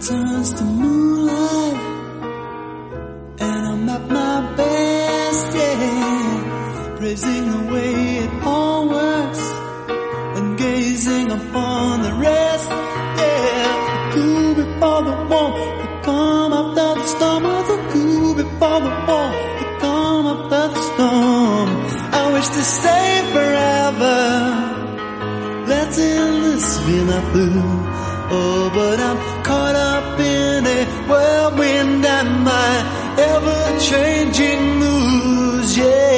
[0.00, 1.76] Turns to moonlight,
[3.40, 6.96] and I'm at my best, yeah.
[6.98, 9.44] Praising the way it all works,
[10.36, 13.72] and gazing upon the rest, yeah.
[13.88, 18.92] The cool before the warm, the calm after the storm, or the cool before the
[19.08, 21.68] warm, the calm after the storm.
[22.12, 24.66] I wish to stay forever
[25.66, 27.62] letting this be my blue.
[28.28, 32.72] Oh, but I'm caught up in a whirlwind and my
[33.30, 36.16] ever-changing moods, yeah.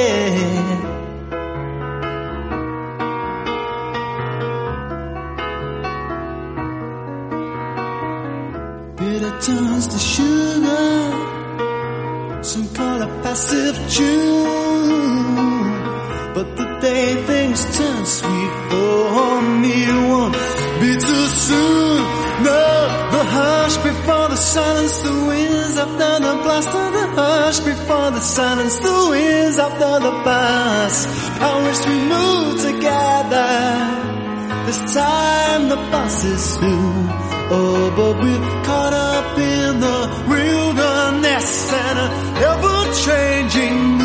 [8.97, 10.93] Bitter turns to sugar,
[12.41, 15.69] some call it passive tune.
[16.35, 19.77] But the day things turn sweet for me
[20.09, 20.35] won't
[20.79, 21.97] be too soon.
[22.47, 22.63] No,
[23.11, 28.21] the hush before the silence, the winds after the blast of the hush before the
[28.21, 31.07] silence, the winds after the blast.
[31.41, 33.49] I wish we moved together.
[34.67, 36.93] This time the bus is through.
[37.51, 39.99] Oh, but we're caught up in the
[40.29, 41.97] wilderness and
[42.49, 43.98] ever-changing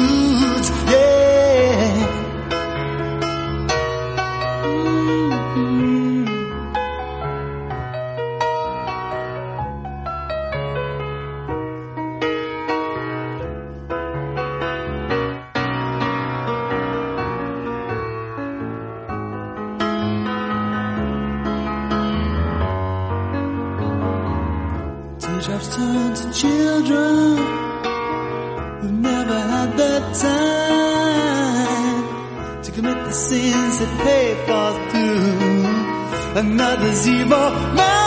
[26.86, 27.36] children
[28.81, 32.02] who never had the time
[32.62, 38.03] to commit the sins that pay for through another's evil mind.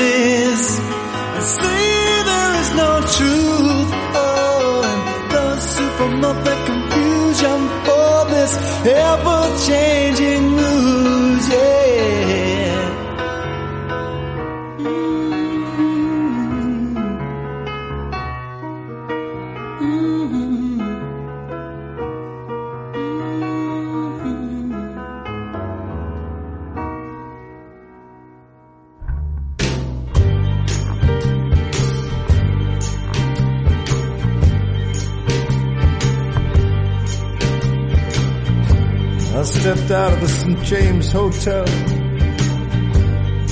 [0.00, 0.78] Senses
[1.36, 3.90] and see there is no truth.
[4.14, 8.52] Oh, and those who promote the confusion for this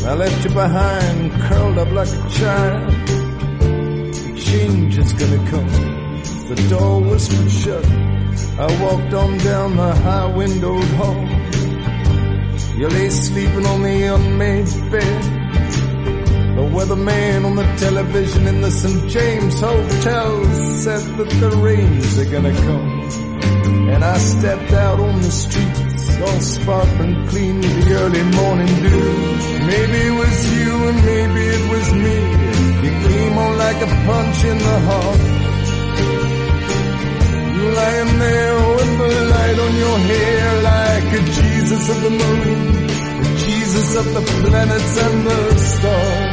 [0.04, 2.92] I left you behind, curled up like a child.
[4.36, 5.68] Change is gonna come.
[6.48, 7.86] The door whispered shut.
[8.58, 11.26] I walked on down the high windowed hall.
[12.76, 15.22] You lay sleeping on the unmade bed.
[16.56, 19.08] The weatherman on the television in the St.
[19.08, 20.44] James Hotel
[20.84, 23.88] said that the rains are gonna come.
[23.88, 29.04] And I stepped out on the streets, all sparkling clean the early morning dew.
[29.72, 32.18] Maybe it was you and maybe it was me.
[32.84, 35.20] You came on like a punch in the heart.
[37.54, 42.50] You lying there with the light on your hair like a Jesus of the moon,
[43.24, 46.27] a Jesus of the planets and the stars.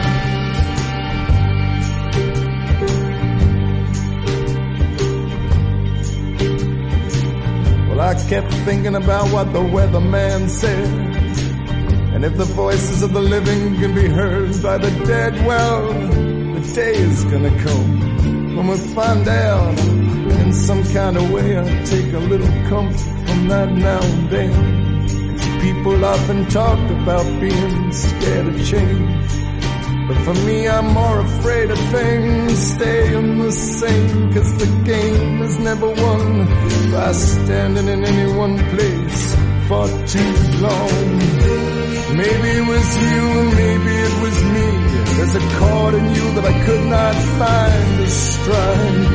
[8.05, 10.87] I kept thinking about what the weatherman said.
[12.13, 16.71] And if the voices of the living can be heard by the dead, well, the
[16.75, 21.57] day is gonna come when we find out in some kind of way.
[21.57, 25.59] I take a little comfort from that now and then.
[25.61, 29.44] People often talk about being scared of change.
[30.07, 34.33] But for me, I'm more afraid of things staying the same.
[34.33, 36.45] Cause the game is never won
[36.91, 39.35] by standing in any one place
[39.67, 41.17] for too long.
[42.21, 44.67] Maybe it was you and maybe it was me.
[45.17, 49.09] There's a chord in you that I could not find to strike.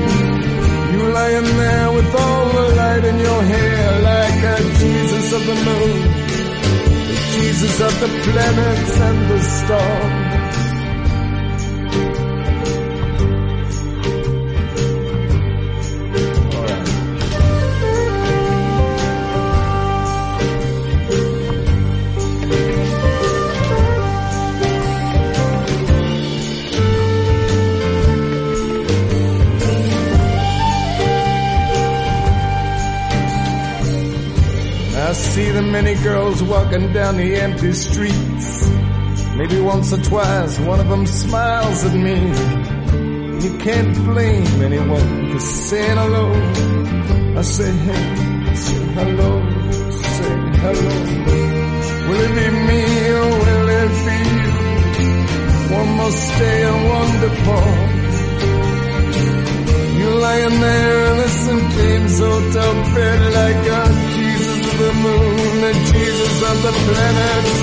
[0.92, 5.58] You lying there with all the light in your hair like a Jesus of the
[5.68, 6.00] moon.
[7.10, 10.19] The Jesus of the planets and the stars.
[36.02, 38.68] Girls walking down the empty streets.
[39.36, 42.16] Maybe once or twice one of them smiles at me.
[43.44, 46.26] You can't blame anyone for saying hello.
[47.38, 49.30] I say hey, say hello,
[49.90, 50.94] say hello.
[52.08, 52.82] Will it be me
[53.20, 54.60] or will it be you?
[55.78, 57.90] One must stay and one depart.
[59.98, 61.70] You lying there in the St.
[61.72, 63.99] James Hotel bed like a
[64.80, 67.56] the moon, the Jesus of the planets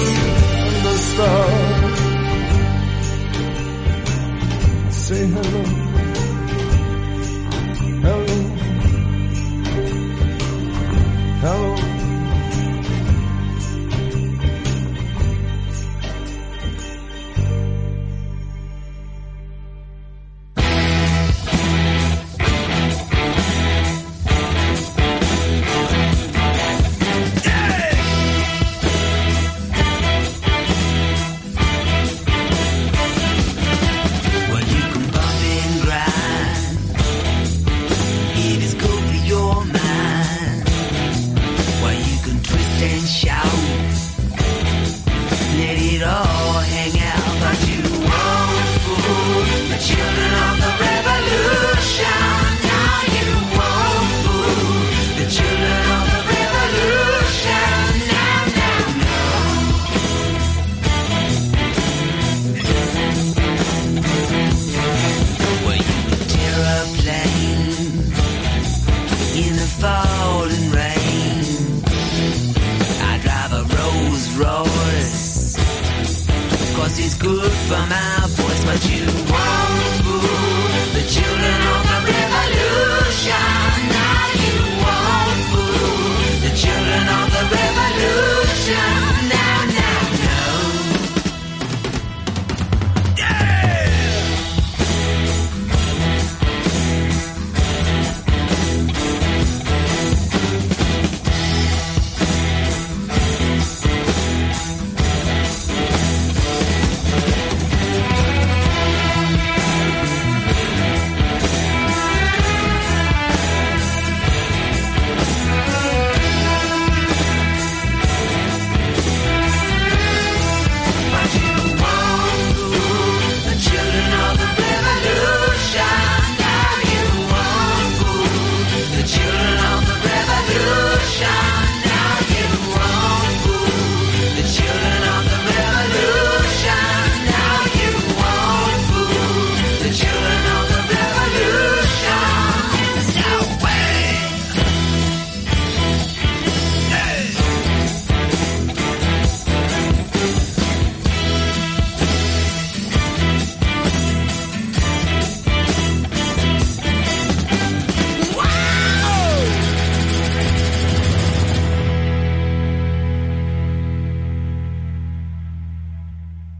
[0.65, 1.99] and the stars.
[4.93, 5.25] Say.
[5.27, 5.76] Hello.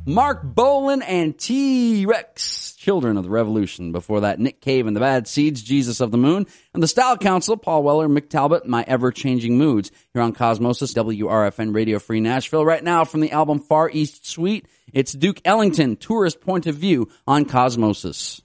[0.08, 3.92] Marc Bolan and T Rex, Children of the Revolution.
[3.92, 7.18] Before that, Nick Cave and the Bad Seeds, Jesus of the Moon, and the Style
[7.18, 9.92] Council, Paul Weller, Mick Talbot, My Ever Changing Moods.
[10.14, 12.66] Here on Cosmosis, WRFN Radio Free Nashville.
[12.66, 17.10] Right now, from the album Far East Suite, it's Duke Ellington, Tourist Point of View
[17.28, 18.40] on Cosmosis.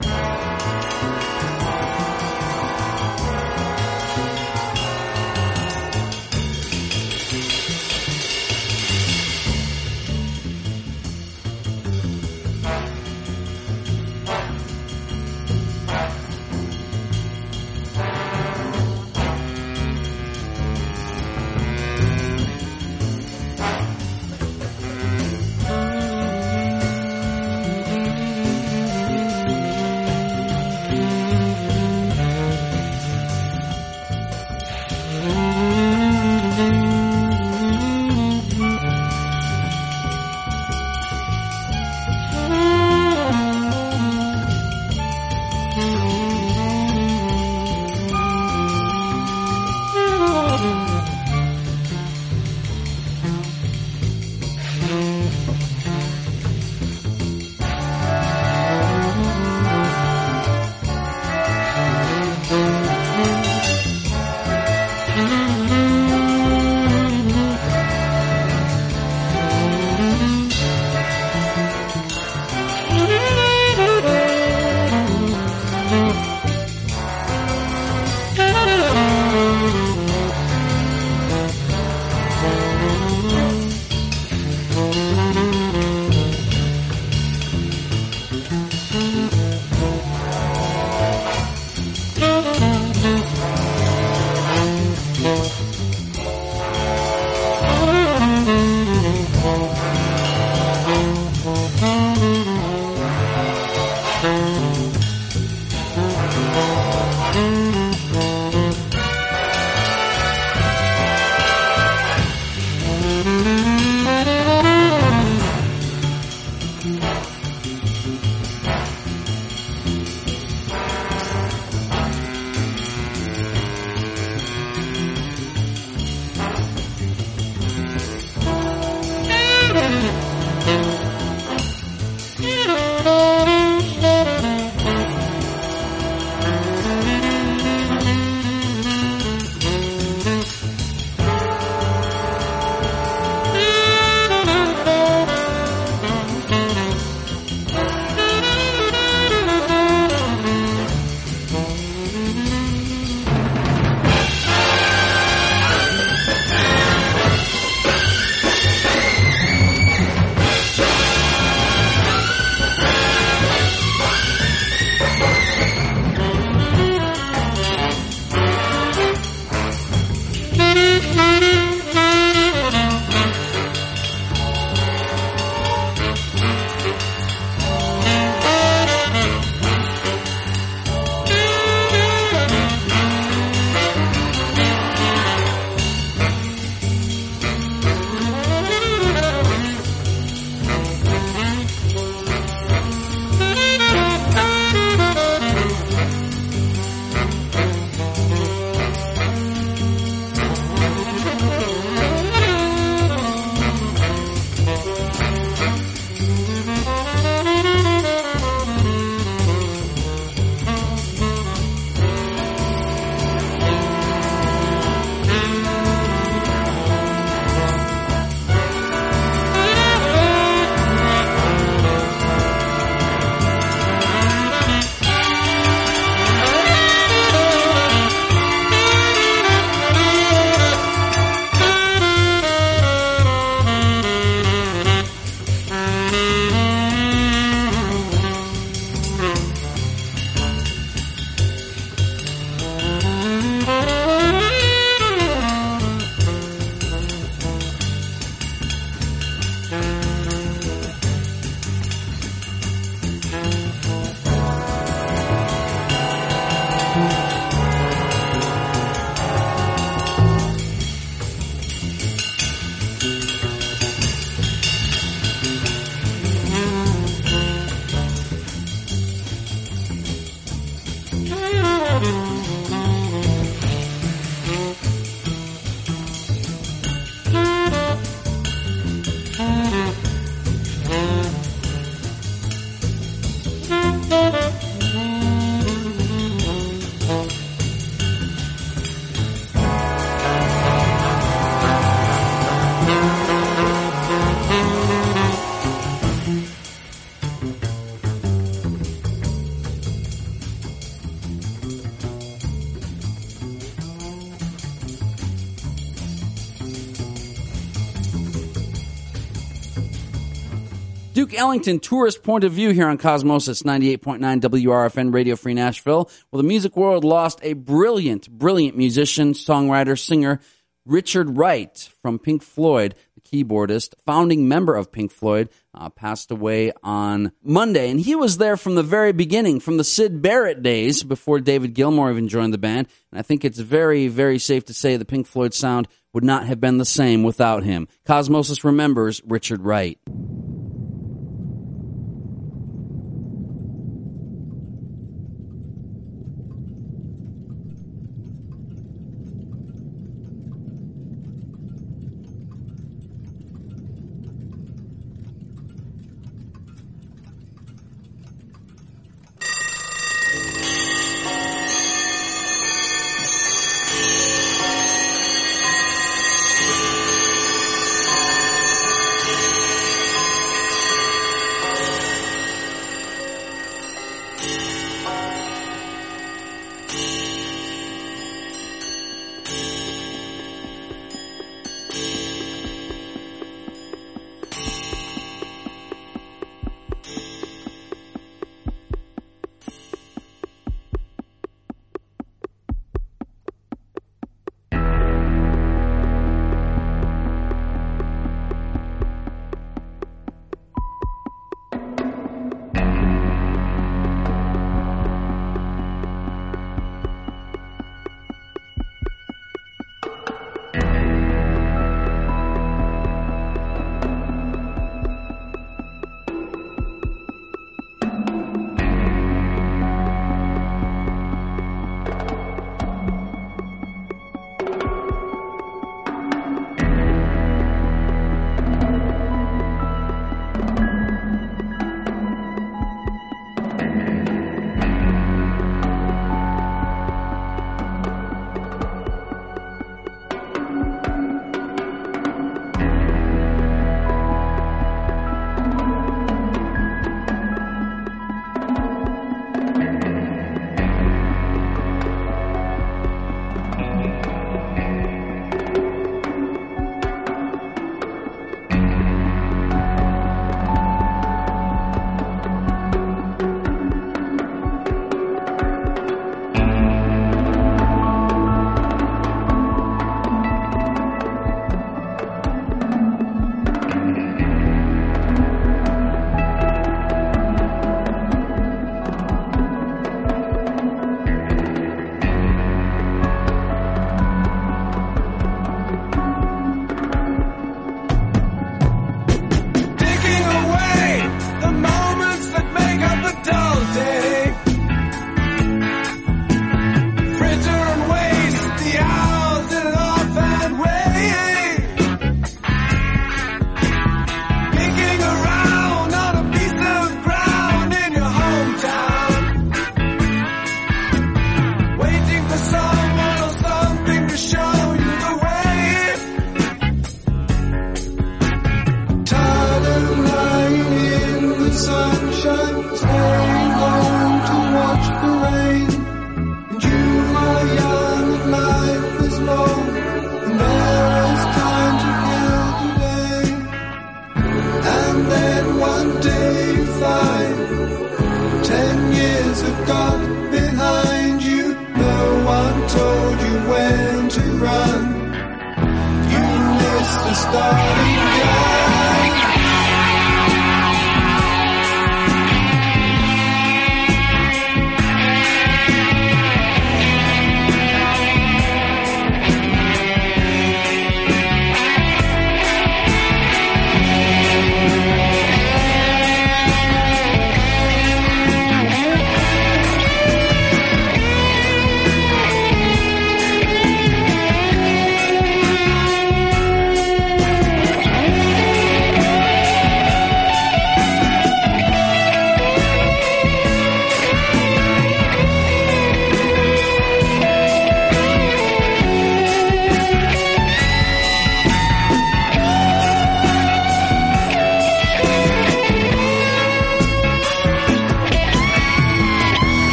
[311.43, 316.09] Ellington, tourist point of view here on Cosmosis 98.9 WRFN Radio Free Nashville.
[316.31, 320.39] Well, the music world lost a brilliant, brilliant musician, songwriter, singer,
[320.87, 326.71] Richard Wright from Pink Floyd, the keyboardist, founding member of Pink Floyd, uh, passed away
[326.85, 327.91] on Monday.
[327.91, 331.75] And he was there from the very beginning, from the Syd Barrett days before David
[331.75, 332.87] Gilmour even joined the band.
[333.11, 336.47] And I think it's very, very safe to say the Pink Floyd sound would not
[336.47, 337.89] have been the same without him.
[338.07, 339.99] Cosmosis remembers Richard Wright.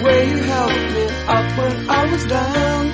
[0.00, 2.86] The way you helped me up when I was down.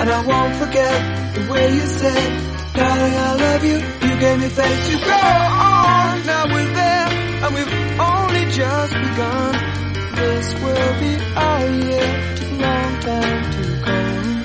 [0.00, 3.76] And I won't forget the way you said, darling, I love you.
[4.08, 6.26] You gave me faith to go on.
[6.26, 7.08] Now we're there,
[7.44, 9.54] and we've only just begun.
[10.16, 12.34] This will be our year.
[12.36, 14.42] Took a long time to come.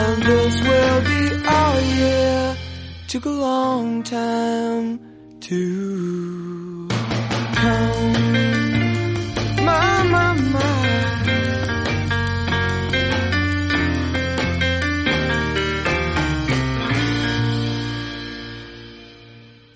[0.00, 2.56] And this will be our year.
[3.08, 5.00] Took a long time
[5.40, 6.47] to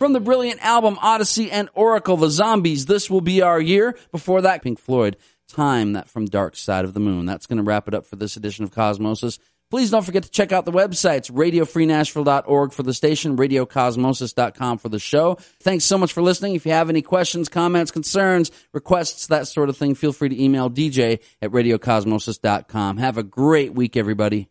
[0.03, 3.97] From the brilliant album Odessey and Oracle, The Zombies, This Will Be Our Year.
[4.11, 5.17] Before that, Pink Floyd,
[5.49, 7.25] Time, that from Dark Side of the Moon.
[7.27, 9.39] That's going to wrap it up for this edition of Cosmosis.
[9.73, 14.99] Please don't forget to check out the websites, radiofreenashville.org for the station, radiocosmosis.com for the
[14.99, 15.39] show.
[15.61, 16.55] Thanks so much for listening.
[16.55, 20.39] If you have any questions, comments, concerns, requests, that sort of thing, feel free to
[20.39, 22.99] email DJ at radiocosmosis.com.
[22.99, 24.51] Have a great week, everybody.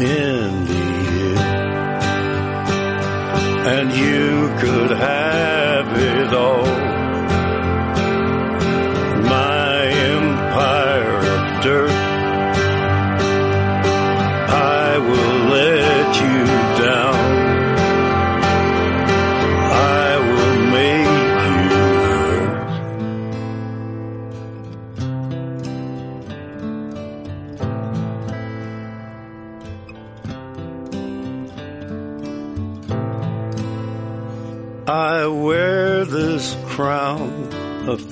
[0.00, 1.38] in the end.
[3.68, 6.95] And you could have it all.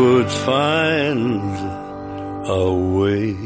[0.00, 1.56] would find
[2.48, 3.43] a way.